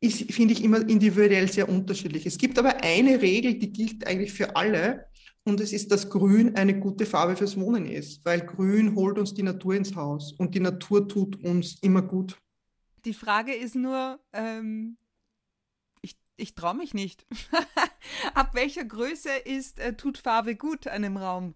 ist, 0.00 0.32
finde 0.32 0.54
ich, 0.54 0.62
immer 0.62 0.88
individuell 0.88 1.50
sehr 1.50 1.68
unterschiedlich. 1.68 2.26
Es 2.26 2.38
gibt 2.38 2.58
aber 2.58 2.82
eine 2.82 3.20
Regel, 3.20 3.54
die 3.54 3.72
gilt 3.72 4.06
eigentlich 4.06 4.32
für 4.32 4.54
alle. 4.56 5.06
Und 5.44 5.60
es 5.60 5.72
ist, 5.72 5.90
dass 5.90 6.10
Grün 6.10 6.56
eine 6.56 6.78
gute 6.78 7.06
Farbe 7.06 7.34
fürs 7.34 7.58
Wohnen 7.58 7.86
ist, 7.86 8.24
weil 8.24 8.42
Grün 8.42 8.94
holt 8.94 9.18
uns 9.18 9.32
die 9.32 9.42
Natur 9.42 9.74
ins 9.74 9.96
Haus 9.96 10.32
und 10.32 10.54
die 10.54 10.60
Natur 10.60 11.08
tut 11.08 11.42
uns 11.42 11.78
immer 11.80 12.02
gut. 12.02 12.36
Die 13.06 13.14
Frage 13.14 13.54
ist 13.54 13.74
nur, 13.74 14.20
ähm, 14.34 14.98
ich, 16.02 16.18
ich 16.36 16.54
traue 16.54 16.74
mich 16.74 16.92
nicht. 16.92 17.26
Ab 18.34 18.50
welcher 18.54 18.84
Größe 18.84 19.30
ist, 19.46 19.78
äh, 19.78 19.96
tut 19.96 20.18
Farbe 20.18 20.54
gut 20.54 20.86
einem 20.86 21.16
Raum? 21.16 21.54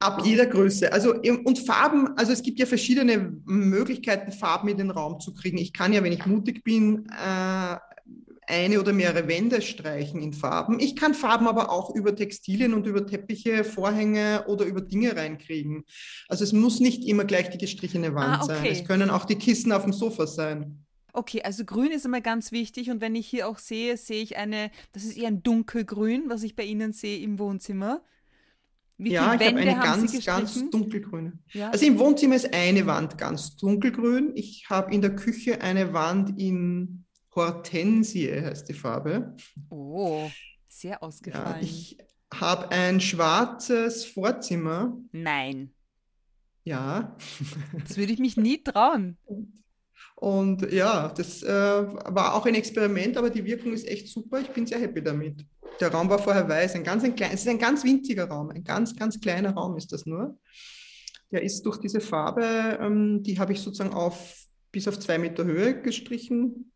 Ab 0.00 0.22
jeder 0.24 0.46
Größe. 0.46 0.92
Also, 0.92 1.14
und 1.14 1.58
Farben, 1.58 2.16
also 2.16 2.32
es 2.32 2.42
gibt 2.42 2.60
ja 2.60 2.66
verschiedene 2.66 3.32
Möglichkeiten, 3.44 4.30
Farben 4.30 4.68
in 4.68 4.76
den 4.76 4.90
Raum 4.90 5.18
zu 5.18 5.34
kriegen. 5.34 5.58
Ich 5.58 5.72
kann 5.72 5.92
ja, 5.92 6.04
wenn 6.04 6.12
ich 6.12 6.24
mutig 6.24 6.62
bin, 6.62 7.06
äh, 7.06 7.76
eine 8.48 8.80
oder 8.80 8.92
mehrere 8.92 9.28
Wände 9.28 9.60
streichen 9.60 10.22
in 10.22 10.32
Farben. 10.32 10.80
Ich 10.80 10.96
kann 10.96 11.14
Farben 11.14 11.46
aber 11.46 11.70
auch 11.70 11.94
über 11.94 12.16
Textilien 12.16 12.72
und 12.72 12.86
über 12.86 13.06
Teppiche, 13.06 13.62
Vorhänge 13.62 14.44
oder 14.46 14.64
über 14.64 14.80
Dinge 14.80 15.14
reinkriegen. 15.14 15.84
Also 16.28 16.44
es 16.44 16.52
muss 16.52 16.80
nicht 16.80 17.04
immer 17.04 17.24
gleich 17.24 17.50
die 17.50 17.58
gestrichene 17.58 18.14
Wand 18.14 18.40
ah, 18.40 18.44
okay. 18.44 18.54
sein. 18.54 18.66
Es 18.66 18.84
können 18.84 19.10
auch 19.10 19.26
die 19.26 19.36
Kissen 19.36 19.70
auf 19.70 19.82
dem 19.82 19.92
Sofa 19.92 20.26
sein. 20.26 20.84
Okay, 21.12 21.42
also 21.42 21.64
grün 21.64 21.90
ist 21.90 22.06
immer 22.06 22.20
ganz 22.20 22.52
wichtig 22.52 22.90
und 22.90 23.00
wenn 23.00 23.14
ich 23.14 23.26
hier 23.26 23.48
auch 23.48 23.58
sehe, 23.58 23.96
sehe 23.96 24.22
ich 24.22 24.36
eine, 24.36 24.70
das 24.92 25.04
ist 25.04 25.16
eher 25.16 25.28
ein 25.28 25.42
dunkelgrün, 25.42 26.24
was 26.28 26.42
ich 26.42 26.54
bei 26.54 26.64
Ihnen 26.64 26.92
sehe 26.92 27.18
im 27.18 27.38
Wohnzimmer. 27.38 28.02
Wie 28.98 29.12
ja, 29.12 29.34
ich 29.34 29.46
habe 29.46 29.56
eine 29.58 29.74
ganz, 29.76 30.24
ganz 30.24 30.70
dunkelgrüne. 30.70 31.38
Ja. 31.52 31.70
Also 31.70 31.86
im 31.86 31.98
Wohnzimmer 32.00 32.34
ist 32.34 32.52
eine 32.52 32.84
Wand 32.86 33.16
ganz 33.16 33.56
dunkelgrün. 33.56 34.32
Ich 34.34 34.68
habe 34.68 34.92
in 34.92 35.00
der 35.00 35.14
Küche 35.14 35.60
eine 35.60 35.92
Wand 35.92 36.38
in 36.40 37.04
Hortensie, 37.32 38.28
heißt 38.28 38.68
die 38.68 38.74
Farbe. 38.74 39.36
Oh, 39.70 40.28
sehr 40.66 41.00
ausgefallen. 41.00 41.60
Ja, 41.60 41.62
ich 41.62 41.96
habe 42.34 42.72
ein 42.72 43.00
schwarzes 43.00 44.04
Vorzimmer. 44.04 44.96
Nein. 45.12 45.72
Ja. 46.64 47.16
Das 47.84 47.96
würde 47.96 48.12
ich 48.12 48.18
mich 48.18 48.36
nie 48.36 48.62
trauen. 48.62 49.16
Und 50.16 50.72
ja, 50.72 51.08
das 51.16 51.44
äh, 51.44 51.48
war 51.48 52.34
auch 52.34 52.44
ein 52.44 52.56
Experiment, 52.56 53.16
aber 53.16 53.30
die 53.30 53.44
Wirkung 53.44 53.72
ist 53.72 53.86
echt 53.86 54.08
super. 54.08 54.40
Ich 54.40 54.48
bin 54.48 54.66
sehr 54.66 54.80
happy 54.80 55.00
damit. 55.00 55.46
Der 55.80 55.92
Raum 55.92 56.08
war 56.08 56.18
vorher 56.18 56.48
weiß, 56.48 56.74
ein 56.74 56.84
ganz 56.84 57.04
ein 57.04 57.14
klein, 57.14 57.30
es 57.32 57.40
ist 57.40 57.48
ein 57.48 57.58
ganz 57.58 57.84
winziger 57.84 58.28
Raum, 58.28 58.50
ein 58.50 58.64
ganz, 58.64 58.96
ganz 58.96 59.20
kleiner 59.20 59.54
Raum 59.54 59.76
ist 59.76 59.92
das 59.92 60.06
nur. 60.06 60.38
Der 61.30 61.42
ist 61.42 61.62
durch 61.62 61.78
diese 61.78 62.00
Farbe, 62.00 62.78
ähm, 62.80 63.22
die 63.22 63.38
habe 63.38 63.52
ich 63.52 63.60
sozusagen 63.60 63.94
auf 63.94 64.34
bis 64.72 64.88
auf 64.88 64.98
zwei 64.98 65.18
Meter 65.18 65.44
Höhe 65.44 65.80
gestrichen, 65.80 66.72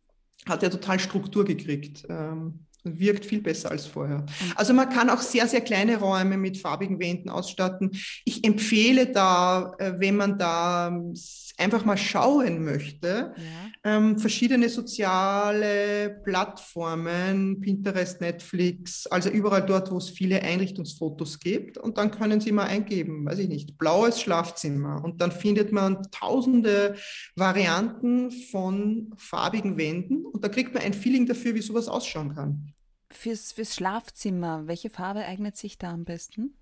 hat 0.47 0.63
er 0.63 0.71
total 0.71 0.99
Struktur 0.99 1.45
gekriegt. 1.45 2.05
Ähm, 2.09 2.67
wirkt 2.85 3.25
viel 3.25 3.41
besser 3.41 3.71
als 3.71 3.87
vorher. 3.87 4.19
Mhm. 4.19 4.53
Also 4.57 4.73
man 4.73 4.89
kann 4.89 5.11
auch 5.11 5.21
sehr, 5.21 5.47
sehr 5.47 5.61
kleine 5.61 5.99
Räume 5.99 6.37
mit 6.37 6.59
farbigen 6.59 6.99
Wänden 6.99 7.29
ausstatten. 7.29 7.91
Ich 8.25 8.45
empfehle 8.45 9.07
da, 9.07 9.75
äh, 9.79 9.93
wenn 9.99 10.17
man 10.17 10.39
da 10.39 10.89
ähm, 10.89 11.15
einfach 11.59 11.85
mal 11.85 11.97
schauen 11.97 12.65
möchte, 12.65 13.35
ja. 13.37 13.97
ähm, 13.97 14.19
verschiedene 14.19 14.69
soziale 14.69 16.21
Plattformen, 16.25 17.61
Pinterest, 17.61 18.21
Netflix, 18.21 19.07
also 19.07 19.31
überall 19.31 19.65
dort, 19.65 19.91
wo 19.91 19.99
es 19.99 20.11
viele 20.11 20.43
Einrichtungsfotos 20.43 21.39
gibt. 21.39 21.79
Und 21.79 21.99
dann 21.99 22.11
können 22.11 22.41
Sie 22.41 22.53
mal 22.53 22.67
eingeben, 22.67 23.25
weiß 23.25 23.39
ich 23.39 23.49
nicht, 23.49 23.79
blaues 23.79 24.21
Schlafzimmer. 24.21 25.03
Und 25.05 25.21
dann 25.21 25.33
findet 25.33 25.73
man 25.73 26.03
tausende 26.11 26.97
Varianten 27.37 28.31
von 28.31 29.13
farbigen 29.17 29.77
Wänden. 29.77 30.25
Und 30.25 30.43
da 30.45 30.49
kriegt 30.49 30.75
man 30.75 30.83
ein 30.83 30.95
Feeling 30.95 31.27
dafür, 31.27 31.55
wie 31.55 31.63
sowas 31.63 31.89
ausschauen 31.89 32.35
kann. 32.35 32.72
Fürs, 33.15 33.53
fürs 33.53 33.75
Schlafzimmer, 33.75 34.67
welche 34.67 34.91
Farbe 34.91 35.25
eignet 35.25 35.57
sich 35.57 35.79
da 35.79 35.93
am 35.93 36.05
besten? 36.05 36.57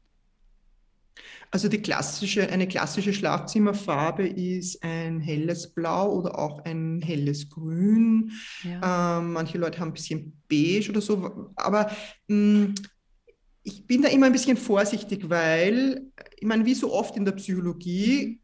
Also 1.50 1.68
die 1.68 1.82
klassische, 1.82 2.48
eine 2.48 2.68
klassische 2.68 3.12
Schlafzimmerfarbe 3.12 4.26
ist 4.26 4.82
ein 4.82 5.20
helles 5.20 5.72
Blau 5.74 6.12
oder 6.12 6.38
auch 6.38 6.64
ein 6.64 7.02
helles 7.02 7.48
Grün. 7.48 8.32
Ja. 8.62 9.18
Ähm, 9.18 9.32
manche 9.32 9.58
Leute 9.58 9.80
haben 9.80 9.88
ein 9.88 9.94
bisschen 9.94 10.40
beige 10.48 10.90
oder 10.90 11.00
so. 11.00 11.50
Aber 11.56 11.90
mh, 12.28 12.36
mm, 12.68 12.74
ich 13.62 13.86
bin 13.86 14.02
da 14.02 14.08
immer 14.08 14.26
ein 14.26 14.32
bisschen 14.32 14.56
vorsichtig, 14.56 15.28
weil, 15.28 16.06
ich 16.36 16.46
meine, 16.46 16.64
wie 16.64 16.74
so 16.74 16.92
oft 16.92 17.16
in 17.16 17.24
der 17.24 17.32
Psychologie, 17.32 18.40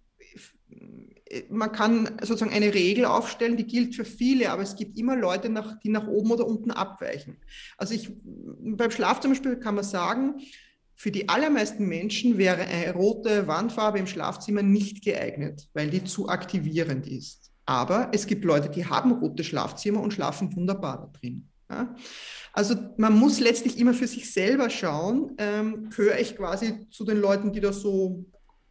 man 1.50 1.72
kann 1.72 2.18
sozusagen 2.20 2.52
eine 2.52 2.72
Regel 2.72 3.04
aufstellen, 3.04 3.56
die 3.56 3.66
gilt 3.66 3.94
für 3.94 4.04
viele, 4.04 4.50
aber 4.50 4.62
es 4.62 4.76
gibt 4.76 4.96
immer 4.98 5.16
Leute, 5.16 5.52
die 5.82 5.88
nach 5.88 6.06
oben 6.06 6.30
oder 6.30 6.46
unten 6.46 6.70
abweichen. 6.70 7.38
Also 7.76 7.94
ich, 7.94 8.10
beim 8.22 8.90
Schlaf 8.90 9.20
zum 9.20 9.32
Beispiel 9.32 9.56
kann 9.56 9.74
man 9.74 9.84
sagen, 9.84 10.40
für 10.94 11.10
die 11.10 11.28
allermeisten 11.28 11.86
Menschen 11.86 12.38
wäre 12.38 12.62
eine 12.62 12.94
rote 12.94 13.46
Wandfarbe 13.46 13.98
im 13.98 14.06
Schlafzimmer 14.06 14.62
nicht 14.62 15.04
geeignet, 15.04 15.68
weil 15.74 15.90
die 15.90 16.04
zu 16.04 16.28
aktivierend 16.28 17.06
ist. 17.06 17.52
Aber 17.66 18.10
es 18.12 18.26
gibt 18.26 18.44
Leute, 18.44 18.70
die 18.70 18.86
haben 18.86 19.12
rote 19.12 19.44
Schlafzimmer 19.44 20.00
und 20.00 20.14
schlafen 20.14 20.54
wunderbar 20.56 21.12
da 21.12 21.18
drin. 21.18 21.48
Ja? 21.68 21.94
Also 22.52 22.76
man 22.96 23.18
muss 23.18 23.40
letztlich 23.40 23.78
immer 23.78 23.92
für 23.92 24.06
sich 24.06 24.32
selber 24.32 24.70
schauen, 24.70 25.34
ähm, 25.38 25.90
gehöre 25.90 26.18
ich 26.18 26.36
quasi 26.36 26.88
zu 26.90 27.04
den 27.04 27.20
Leuten, 27.20 27.52
die 27.52 27.60
das 27.60 27.80
so 27.80 28.24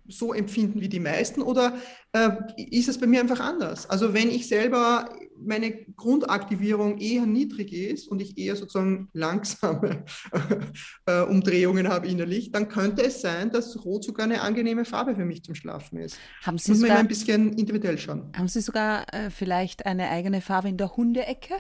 so 0.08 0.34
empfinden 0.34 0.82
wie 0.82 0.90
die 0.90 1.00
meisten 1.00 1.42
oder 1.42 1.78
äh, 2.14 2.30
ist 2.58 2.88
es 2.88 3.00
bei 3.00 3.08
mir 3.08 3.20
einfach 3.20 3.40
anders? 3.40 3.90
Also 3.90 4.14
wenn 4.14 4.30
ich 4.30 4.48
selber 4.48 5.10
meine 5.38 5.72
Grundaktivierung 5.96 6.98
eher 6.98 7.26
niedrig 7.26 7.74
ist 7.74 8.08
und 8.08 8.22
ich 8.22 8.38
eher 8.38 8.56
sozusagen 8.56 9.10
langsame 9.14 10.06
äh, 11.06 11.22
Umdrehungen 11.22 11.90
habe 11.90 12.08
innerlich, 12.08 12.52
dann 12.52 12.70
könnte 12.70 13.04
es 13.04 13.22
sein, 13.22 13.52
dass 13.52 13.84
Rot 13.84 14.04
sogar 14.04 14.26
eine 14.26 14.42
angenehme 14.42 14.86
Farbe 14.86 15.16
für 15.16 15.26
mich 15.26 15.44
zum 15.44 15.56
Schlafen 15.56 16.00
ist. 16.00 16.18
Haben 16.44 16.58
Sie 16.58 16.72
Muss 16.72 16.82
sogar, 16.82 16.98
ein 16.98 17.08
bisschen 17.08 17.54
individuell 17.54 17.98
schauen. 17.98 18.32
Haben 18.36 18.48
Sie 18.48 18.62
sogar 18.62 19.14
äh, 19.14 19.30
vielleicht 19.30 19.86
eine 19.86 20.10
eigene 20.10 20.42
Farbe 20.42 20.70
in 20.70 20.78
der 20.78 20.96
Hundeecke? 20.96 21.56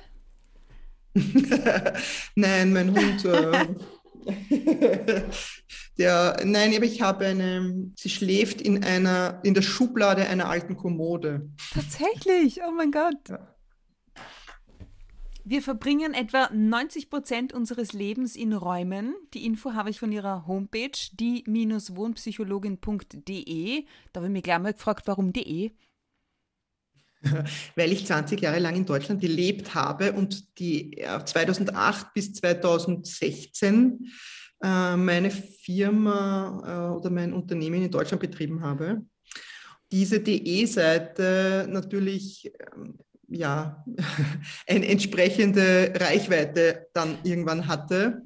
Nein, 2.36 2.74
mein 2.74 2.94
Hund 2.94 3.26
äh, 3.26 3.68
der, 5.98 6.42
nein, 6.44 6.76
aber 6.76 6.86
ich 6.86 7.02
habe 7.02 7.26
eine, 7.26 7.92
sie 7.96 8.10
schläft 8.10 8.62
in 8.62 8.84
einer, 8.84 9.40
in 9.44 9.54
der 9.54 9.62
Schublade 9.62 10.28
einer 10.28 10.50
alten 10.50 10.76
Kommode. 10.76 11.50
Tatsächlich, 11.74 12.62
oh 12.68 12.72
mein 12.72 12.92
Gott. 12.92 13.30
Ja. 13.30 13.56
Wir 15.48 15.62
verbringen 15.62 16.16
etwa 16.16 16.50
90 16.52 17.12
Prozent 17.12 17.54
unseres 17.54 17.94
Lebens 17.94 18.36
in 18.36 18.52
Räumen. 18.52 19.14
Die 19.36 19.46
Info 19.46 19.74
habe 19.74 19.92
ich 19.92 20.00
von 20.00 20.12
ihrer 20.12 20.48
Homepage, 20.48 20.98
die-wohnpsychologin.de. 21.14 23.86
Da 24.12 24.20
habe 24.20 24.26
ich 24.26 24.34
mich 24.34 24.42
gleich 24.42 24.58
mal 24.58 24.74
gefragt, 24.74 25.04
warum 25.06 25.34
de? 25.34 25.70
Weil 27.76 27.92
ich 27.92 28.06
20 28.06 28.42
Jahre 28.42 28.60
lang 28.60 28.76
in 28.76 28.86
Deutschland 28.86 29.22
gelebt 29.22 29.74
habe 29.76 30.14
und 30.14 30.60
die 30.60 31.04
2008 31.26 32.14
bis 32.14 32.34
2016 32.34 34.12
äh, 34.64 34.96
meine 34.96 35.32
Firma 35.32 36.92
äh, 36.92 36.96
oder 36.96 37.10
mein 37.10 37.34
Unternehmen 37.34 37.84
in 37.84 37.92
Deutschland 37.92 38.22
betrieben 38.22 38.62
habe. 38.62 39.02
Diese 39.92 40.20
DE-Seite 40.20 41.68
natürlich 41.70 42.52
ähm, 42.76 42.98
ja, 43.28 43.84
eine 44.68 44.88
entsprechende 44.88 45.94
Reichweite 45.96 46.88
dann 46.94 47.18
irgendwann 47.24 47.68
hatte, 47.68 48.22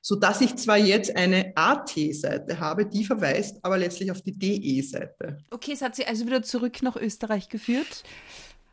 sodass 0.00 0.40
ich 0.40 0.56
zwar 0.56 0.78
jetzt 0.78 1.14
eine 1.16 1.52
AT-Seite 1.56 2.58
habe, 2.58 2.86
die 2.86 3.04
verweist 3.04 3.58
aber 3.62 3.78
letztlich 3.78 4.10
auf 4.10 4.22
die 4.22 4.32
DE-Seite. 4.32 5.38
Okay, 5.50 5.72
es 5.72 5.82
hat 5.82 5.94
Sie 5.94 6.06
also 6.06 6.26
wieder 6.26 6.42
zurück 6.42 6.82
nach 6.82 6.96
Österreich 6.96 7.48
geführt? 7.48 8.04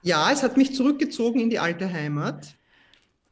Ja, 0.03 0.31
es 0.31 0.43
hat 0.43 0.57
mich 0.57 0.73
zurückgezogen 0.73 1.39
in 1.39 1.49
die 1.49 1.59
alte 1.59 1.91
Heimat. 1.91 2.55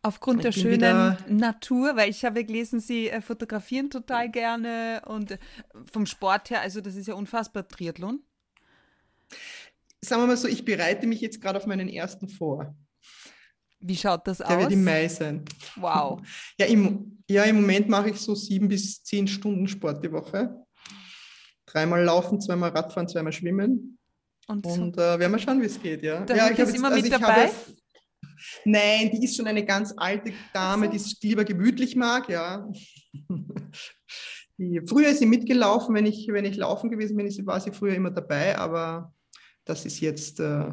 Aufgrund 0.01 0.43
der 0.43 0.51
schönen 0.51 1.17
Natur, 1.29 1.95
weil 1.95 2.11
ich 2.11 2.25
habe 2.25 2.43
gelesen, 2.45 2.79
Sie 2.79 3.09
äh, 3.09 3.21
fotografieren 3.21 3.89
total 3.89 4.29
gerne 4.29 5.01
und 5.07 5.31
äh, 5.31 5.37
vom 5.91 6.05
Sport 6.05 6.51
her, 6.51 6.61
also 6.61 6.79
das 6.79 6.95
ist 6.95 7.07
ja 7.07 7.15
unfassbar 7.15 7.67
Triathlon. 7.67 8.21
Sagen 10.01 10.21
wir 10.21 10.27
mal 10.27 10.37
so, 10.37 10.47
ich 10.47 10.63
bereite 10.63 11.07
mich 11.07 11.21
jetzt 11.21 11.41
gerade 11.41 11.57
auf 11.57 11.65
meinen 11.65 11.89
ersten 11.89 12.29
vor. 12.29 12.75
Wie 13.87 13.95
schaut 13.95 14.27
das 14.27 14.37
der 14.39 14.47
aus? 14.47 14.53
Der 14.53 14.61
wird 14.61 14.71
im 14.71 14.83
Mai 14.83 15.07
sein. 15.07 15.45
Wow. 15.75 16.21
Ja, 16.59 16.65
im, 16.65 17.19
ja, 17.29 17.43
im 17.43 17.57
Moment 17.57 17.87
mache 17.89 18.09
ich 18.09 18.19
so 18.19 18.33
sieben 18.33 18.67
bis 18.67 19.03
zehn 19.03 19.27
Stunden 19.27 19.67
Sport 19.67 20.03
die 20.03 20.11
Woche. 20.11 20.55
Dreimal 21.65 22.03
laufen, 22.03 22.39
zweimal 22.41 22.71
Radfahren, 22.71 23.07
zweimal 23.07 23.33
schwimmen. 23.33 23.97
Und, 24.47 24.65
und 24.65 24.97
äh, 24.97 25.19
werden 25.19 25.31
wir 25.31 25.39
schauen, 25.39 25.61
wie 25.61 25.65
es 25.65 25.81
geht, 25.81 26.03
ja. 26.03 26.21
Der 26.21 26.35
ja, 26.35 26.51
ich 26.51 26.59
ist 26.59 26.75
immer 26.75 26.91
also 26.91 27.01
mit 27.01 27.11
dabei? 27.11 27.51
Nein, 28.65 29.11
die 29.11 29.23
ist 29.23 29.35
schon 29.35 29.47
eine 29.47 29.65
ganz 29.65 29.93
alte 29.97 30.33
Dame, 30.53 30.85
so. 30.85 30.91
die 30.91 30.97
es 30.97 31.21
lieber 31.21 31.43
gemütlich 31.43 31.95
mag, 31.95 32.29
ja. 32.29 32.67
Die, 34.57 34.81
früher 34.87 35.09
ist 35.09 35.19
sie 35.19 35.25
mitgelaufen, 35.25 35.93
wenn 35.95 36.05
ich, 36.05 36.29
wenn 36.29 36.45
ich 36.45 36.55
laufen 36.55 36.89
gewesen 36.89 37.17
bin, 37.17 37.27
war 37.45 37.59
sie 37.59 37.71
früher 37.71 37.93
immer 37.93 38.11
dabei, 38.11 38.57
aber 38.57 39.13
das 39.65 39.85
ist 39.85 39.99
jetzt, 39.99 40.39
äh, 40.39 40.71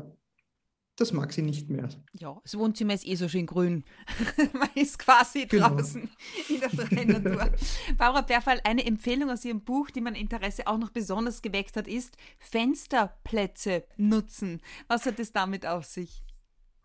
das 0.96 1.12
mag 1.12 1.32
sie 1.32 1.42
nicht 1.42 1.70
mehr. 1.70 1.88
Ja, 2.12 2.38
das 2.42 2.56
Wohnzimmer 2.56 2.94
ist 2.94 3.06
eh 3.06 3.14
so 3.14 3.28
schön 3.28 3.46
grün. 3.46 3.84
Man 4.52 4.68
ist 4.74 4.98
quasi 4.98 5.46
genau. 5.46 5.70
draußen 5.70 6.08
in 6.48 6.60
der 6.60 6.70
freien 6.70 7.08
Natur. 7.08 7.50
Barbara 7.96 8.22
Berfall, 8.22 8.60
eine 8.64 8.84
Empfehlung 8.84 9.30
aus 9.30 9.44
Ihrem 9.44 9.62
Buch, 9.62 9.90
die 9.90 10.00
mein 10.00 10.14
Interesse 10.14 10.66
auch 10.66 10.78
noch 10.78 10.90
besonders 10.90 11.42
geweckt 11.42 11.76
hat, 11.76 11.88
ist 11.88 12.16
Fensterplätze 12.38 13.84
nutzen. 13.96 14.60
Was 14.88 15.06
hat 15.06 15.18
es 15.18 15.32
damit 15.32 15.66
auf 15.66 15.84
sich? 15.84 16.22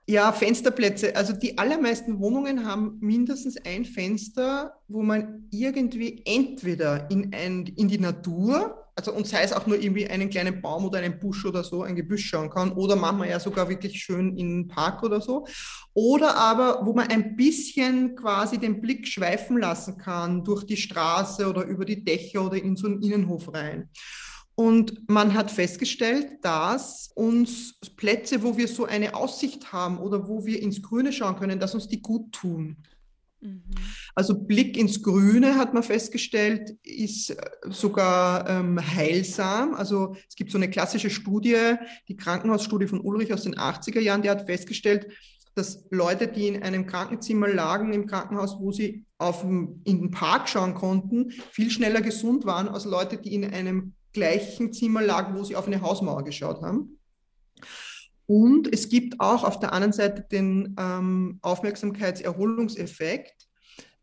Ja, 0.09 0.31
Fensterplätze. 0.31 1.13
Also 1.17 1.33
die 1.33 1.57
allermeisten 1.57 2.19
Wohnungen 2.19 2.65
haben 2.65 2.97
mindestens 3.01 3.57
ein 3.65 3.83
Fenster, 3.83 4.73
wo 4.87 5.03
man 5.03 5.49
irgendwie 5.51 6.21
entweder 6.23 7.11
in, 7.11 7.33
ein, 7.33 7.65
in 7.75 7.89
die 7.89 7.99
Natur, 7.99 8.85
also 8.95 9.11
und 9.11 9.27
sei 9.27 9.43
es 9.43 9.51
auch 9.51 9.67
nur 9.67 9.77
irgendwie 9.77 10.07
einen 10.07 10.29
kleinen 10.29 10.61
Baum 10.61 10.85
oder 10.85 10.99
einen 10.99 11.19
Busch 11.19 11.43
oder 11.43 11.61
so, 11.61 11.83
ein 11.83 11.97
Gebüsch 11.97 12.25
schauen 12.25 12.49
kann, 12.49 12.71
oder 12.71 12.95
machen 12.95 13.19
wir 13.19 13.27
ja 13.27 13.41
sogar 13.41 13.67
wirklich 13.67 14.01
schön 14.01 14.37
in 14.37 14.63
den 14.63 14.67
Park 14.69 15.03
oder 15.03 15.19
so, 15.19 15.45
oder 15.93 16.37
aber 16.37 16.85
wo 16.85 16.93
man 16.93 17.09
ein 17.09 17.35
bisschen 17.35 18.15
quasi 18.15 18.57
den 18.57 18.79
Blick 18.79 19.09
schweifen 19.09 19.57
lassen 19.57 19.97
kann 19.97 20.45
durch 20.45 20.63
die 20.63 20.77
Straße 20.77 21.49
oder 21.49 21.65
über 21.65 21.83
die 21.83 22.05
Dächer 22.05 22.45
oder 22.45 22.55
in 22.55 22.77
so 22.77 22.87
einen 22.87 23.01
Innenhof 23.01 23.53
rein. 23.53 23.89
Und 24.59 25.07
man 25.07 25.35
hat 25.35 25.51
festgestellt, 25.51 26.39
dass 26.41 27.11
uns 27.13 27.79
Plätze, 27.95 28.41
wo 28.41 28.57
wir 28.57 28.67
so 28.67 28.85
eine 28.85 29.13
Aussicht 29.13 29.71
haben 29.71 29.99
oder 29.99 30.27
wo 30.27 30.47
wir 30.47 30.63
ins 30.63 30.81
Grüne 30.81 31.13
schauen 31.13 31.35
können, 31.35 31.59
dass 31.59 31.75
uns 31.75 31.87
die 31.87 32.01
gut 32.01 32.31
tun. 32.31 32.77
Mhm. 33.39 33.61
Also 34.15 34.33
Blick 34.33 34.75
ins 34.75 35.03
Grüne 35.03 35.59
hat 35.59 35.75
man 35.75 35.83
festgestellt, 35.83 36.75
ist 36.81 37.29
äh, 37.29 37.35
sogar 37.69 38.49
ähm, 38.49 38.79
heilsam. 38.79 39.75
Also 39.75 40.15
es 40.27 40.35
gibt 40.35 40.49
so 40.49 40.57
eine 40.57 40.71
klassische 40.71 41.11
Studie, 41.11 41.75
die 42.07 42.17
Krankenhausstudie 42.17 42.87
von 42.87 43.01
Ulrich 43.01 43.31
aus 43.35 43.43
den 43.43 43.53
80er 43.53 43.99
Jahren, 43.99 44.23
die 44.23 44.31
hat 44.31 44.47
festgestellt, 44.47 45.05
dass 45.53 45.85
Leute, 45.91 46.27
die 46.27 46.47
in 46.47 46.63
einem 46.63 46.87
Krankenzimmer 46.87 47.47
lagen 47.47 47.93
im 47.93 48.07
Krankenhaus, 48.07 48.57
wo 48.59 48.71
sie 48.71 49.05
auf, 49.19 49.43
in 49.43 49.83
den 49.83 50.09
Park 50.09 50.49
schauen 50.49 50.73
konnten, 50.73 51.29
viel 51.51 51.69
schneller 51.69 52.01
gesund 52.01 52.45
waren 52.45 52.67
als 52.67 52.85
Leute, 52.85 53.17
die 53.17 53.35
in 53.35 53.45
einem 53.45 53.93
gleichen 54.17 54.73
Zimmer 54.73 55.03
lag, 55.03 55.35
wo 55.35 55.43
sie 55.43 55.55
auf 55.55 55.67
eine 55.67 55.81
Hausmauer 55.81 56.23
geschaut 56.23 56.63
haben. 56.63 56.99
Und 58.25 58.73
es 58.73 58.89
gibt 58.89 59.19
auch 59.19 59.43
auf 59.43 59.59
der 59.59 59.73
anderen 59.73 59.93
Seite 59.93 60.25
den 60.29 60.75
ähm, 60.79 61.37
Aufmerksamkeitserholungseffekt, 61.43 63.47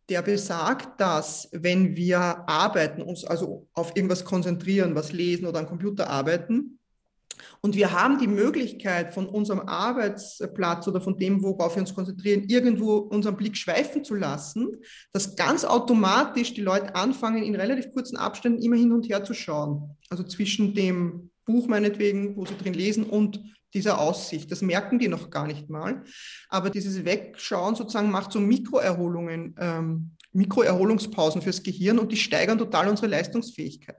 der 0.08 0.22
besagt, 0.22 1.00
dass 1.00 1.48
wenn 1.52 1.96
wir 1.96 2.48
arbeiten, 2.48 3.02
uns 3.02 3.24
also 3.24 3.66
auf 3.74 3.96
irgendwas 3.96 4.24
konzentrieren, 4.24 4.94
was 4.94 5.12
lesen 5.12 5.46
oder 5.46 5.58
am 5.58 5.66
Computer 5.66 6.08
arbeiten, 6.08 6.78
und 7.60 7.76
wir 7.76 7.92
haben 7.92 8.18
die 8.18 8.26
Möglichkeit, 8.26 9.14
von 9.14 9.26
unserem 9.26 9.60
Arbeitsplatz 9.60 10.86
oder 10.88 11.00
von 11.00 11.16
dem, 11.18 11.42
worauf 11.42 11.76
wir 11.76 11.80
uns 11.80 11.94
konzentrieren, 11.94 12.44
irgendwo 12.48 12.96
unseren 12.96 13.36
Blick 13.36 13.56
schweifen 13.56 14.04
zu 14.04 14.14
lassen, 14.14 14.76
dass 15.12 15.36
ganz 15.36 15.64
automatisch 15.64 16.54
die 16.54 16.60
Leute 16.60 16.94
anfangen, 16.94 17.42
in 17.42 17.54
relativ 17.54 17.92
kurzen 17.92 18.16
Abständen 18.16 18.62
immer 18.62 18.76
hin 18.76 18.92
und 18.92 19.08
her 19.08 19.24
zu 19.24 19.34
schauen. 19.34 19.96
Also 20.10 20.22
zwischen 20.24 20.74
dem 20.74 21.30
Buch 21.44 21.66
meinetwegen, 21.66 22.36
wo 22.36 22.46
sie 22.46 22.56
drin 22.56 22.74
lesen, 22.74 23.04
und 23.04 23.40
dieser 23.74 24.00
Aussicht. 24.00 24.50
Das 24.50 24.62
merken 24.62 24.98
die 24.98 25.08
noch 25.08 25.30
gar 25.30 25.46
nicht 25.46 25.68
mal. 25.68 26.04
Aber 26.48 26.70
dieses 26.70 27.04
Wegschauen 27.04 27.74
sozusagen 27.74 28.10
macht 28.10 28.32
so 28.32 28.40
Mikroerholungen, 28.40 29.54
ähm, 29.58 30.12
Mikroerholungspausen 30.32 31.42
fürs 31.42 31.62
Gehirn 31.62 31.98
und 31.98 32.10
die 32.12 32.16
steigern 32.16 32.58
total 32.58 32.88
unsere 32.88 33.08
Leistungsfähigkeit. 33.08 33.96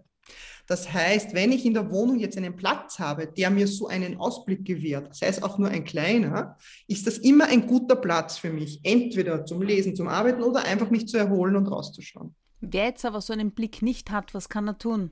Das 0.67 0.91
heißt, 0.91 1.34
wenn 1.34 1.51
ich 1.51 1.65
in 1.65 1.73
der 1.73 1.91
Wohnung 1.91 2.17
jetzt 2.17 2.38
einen 2.38 2.56
Platz 2.56 2.99
habe, 2.99 3.28
der 3.28 3.49
mir 3.49 3.67
so 3.67 3.88
einen 3.88 4.17
Ausblick 4.17 4.65
gewährt, 4.65 5.15
sei 5.15 5.28
es 5.28 5.43
auch 5.43 5.58
nur 5.58 5.69
ein 5.69 5.84
kleiner, 5.84 6.58
ist 6.88 7.06
das 7.06 7.17
immer 7.19 7.45
ein 7.45 7.67
guter 7.67 7.95
Platz 7.95 8.38
für 8.38 8.51
mich, 8.51 8.80
entweder 8.84 9.45
zum 9.45 9.62
Lesen, 9.62 9.95
zum 9.95 10.08
Arbeiten 10.08 10.43
oder 10.43 10.65
einfach 10.65 10.89
mich 10.89 11.08
zu 11.08 11.17
erholen 11.17 11.56
und 11.56 11.67
rauszuschauen. 11.67 12.34
Wer 12.62 12.86
jetzt 12.86 13.06
aber 13.06 13.21
so 13.21 13.34
einen 13.34 13.51
Blick 13.51 13.82
nicht 13.82 14.12
hat, 14.12 14.34
was 14.34 14.49
kann 14.49 14.67
er 14.67 14.78
tun? 14.78 15.12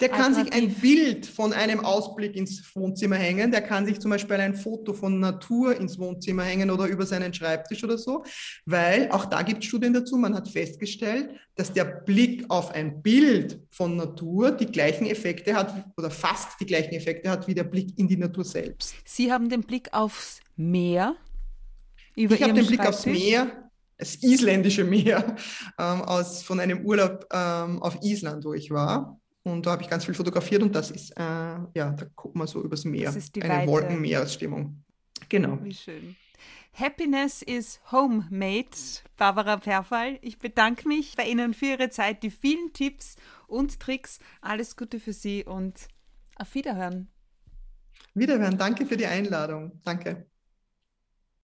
Der 0.00 0.08
kann 0.08 0.34
sich 0.34 0.52
ein 0.52 0.72
Bild 0.74 1.26
von 1.26 1.52
einem 1.52 1.80
Ausblick 1.84 2.36
ins 2.36 2.62
Wohnzimmer 2.74 3.16
hängen. 3.16 3.50
Der 3.50 3.62
kann 3.62 3.86
sich 3.86 4.00
zum 4.00 4.10
Beispiel 4.10 4.36
ein 4.36 4.54
Foto 4.54 4.92
von 4.92 5.20
Natur 5.20 5.76
ins 5.76 5.98
Wohnzimmer 5.98 6.42
hängen 6.44 6.70
oder 6.70 6.86
über 6.86 7.06
seinen 7.06 7.32
Schreibtisch 7.32 7.84
oder 7.84 7.98
so, 7.98 8.24
weil 8.66 9.10
auch 9.10 9.26
da 9.26 9.42
gibt 9.42 9.62
es 9.62 9.68
Studien 9.68 9.92
dazu. 9.92 10.16
Man 10.16 10.34
hat 10.34 10.48
festgestellt, 10.48 11.30
dass 11.54 11.72
der 11.72 11.84
Blick 11.84 12.44
auf 12.48 12.72
ein 12.72 13.02
Bild 13.02 13.60
von 13.70 13.96
Natur 13.96 14.50
die 14.50 14.66
gleichen 14.66 15.06
Effekte 15.06 15.54
hat 15.54 15.86
oder 15.96 16.10
fast 16.10 16.60
die 16.60 16.66
gleichen 16.66 16.94
Effekte 16.94 17.30
hat 17.30 17.46
wie 17.46 17.54
der 17.54 17.64
Blick 17.64 17.96
in 17.98 18.08
die 18.08 18.16
Natur 18.16 18.44
selbst. 18.44 18.94
Sie 19.04 19.32
haben 19.32 19.48
den 19.48 19.62
Blick 19.62 19.92
aufs 19.92 20.40
Meer. 20.56 21.16
Über 22.16 22.34
ich 22.34 22.42
habe 22.42 22.52
den 22.52 22.66
Blick 22.66 22.80
aufs 22.80 23.06
Meer, 23.06 23.70
das 23.98 24.16
isländische 24.16 24.84
Meer, 24.84 25.36
ähm, 25.78 26.02
aus, 26.02 26.42
von 26.42 26.60
einem 26.60 26.84
Urlaub 26.84 27.26
ähm, 27.32 27.82
auf 27.82 27.98
Island, 28.02 28.44
wo 28.44 28.54
ich 28.54 28.70
war. 28.70 29.20
Und 29.44 29.66
da 29.66 29.72
habe 29.72 29.82
ich 29.82 29.90
ganz 29.90 30.06
viel 30.06 30.14
fotografiert 30.14 30.62
und 30.62 30.74
das 30.74 30.90
ist, 30.90 31.10
äh, 31.12 31.22
ja, 31.22 31.66
da 31.74 32.06
guckt 32.16 32.34
man 32.34 32.46
so 32.46 32.62
übers 32.62 32.84
Meer. 32.84 33.06
Das 33.06 33.16
ist 33.16 33.36
die 33.36 33.42
Eine 33.42 33.66
Wolkenmeeresstimmung. 33.66 34.82
Genau. 35.28 35.58
Wie 35.62 35.74
schön. 35.74 36.16
Happiness 36.72 37.42
is 37.42 37.78
homemade, 37.92 38.76
Barbara 39.16 39.58
Perfall. 39.58 40.18
Ich 40.22 40.38
bedanke 40.38 40.88
mich 40.88 41.14
bei 41.16 41.24
Ihnen 41.24 41.54
für 41.54 41.66
Ihre 41.66 41.90
Zeit, 41.90 42.22
die 42.22 42.30
vielen 42.30 42.72
Tipps 42.72 43.16
und 43.46 43.78
Tricks. 43.78 44.18
Alles 44.40 44.76
Gute 44.76 44.98
für 44.98 45.12
Sie 45.12 45.44
und 45.44 45.88
auf 46.36 46.54
Wiederhören. 46.54 47.08
Wiederhören. 48.14 48.58
Danke 48.58 48.86
für 48.86 48.96
die 48.96 49.06
Einladung. 49.06 49.80
Danke. 49.84 50.26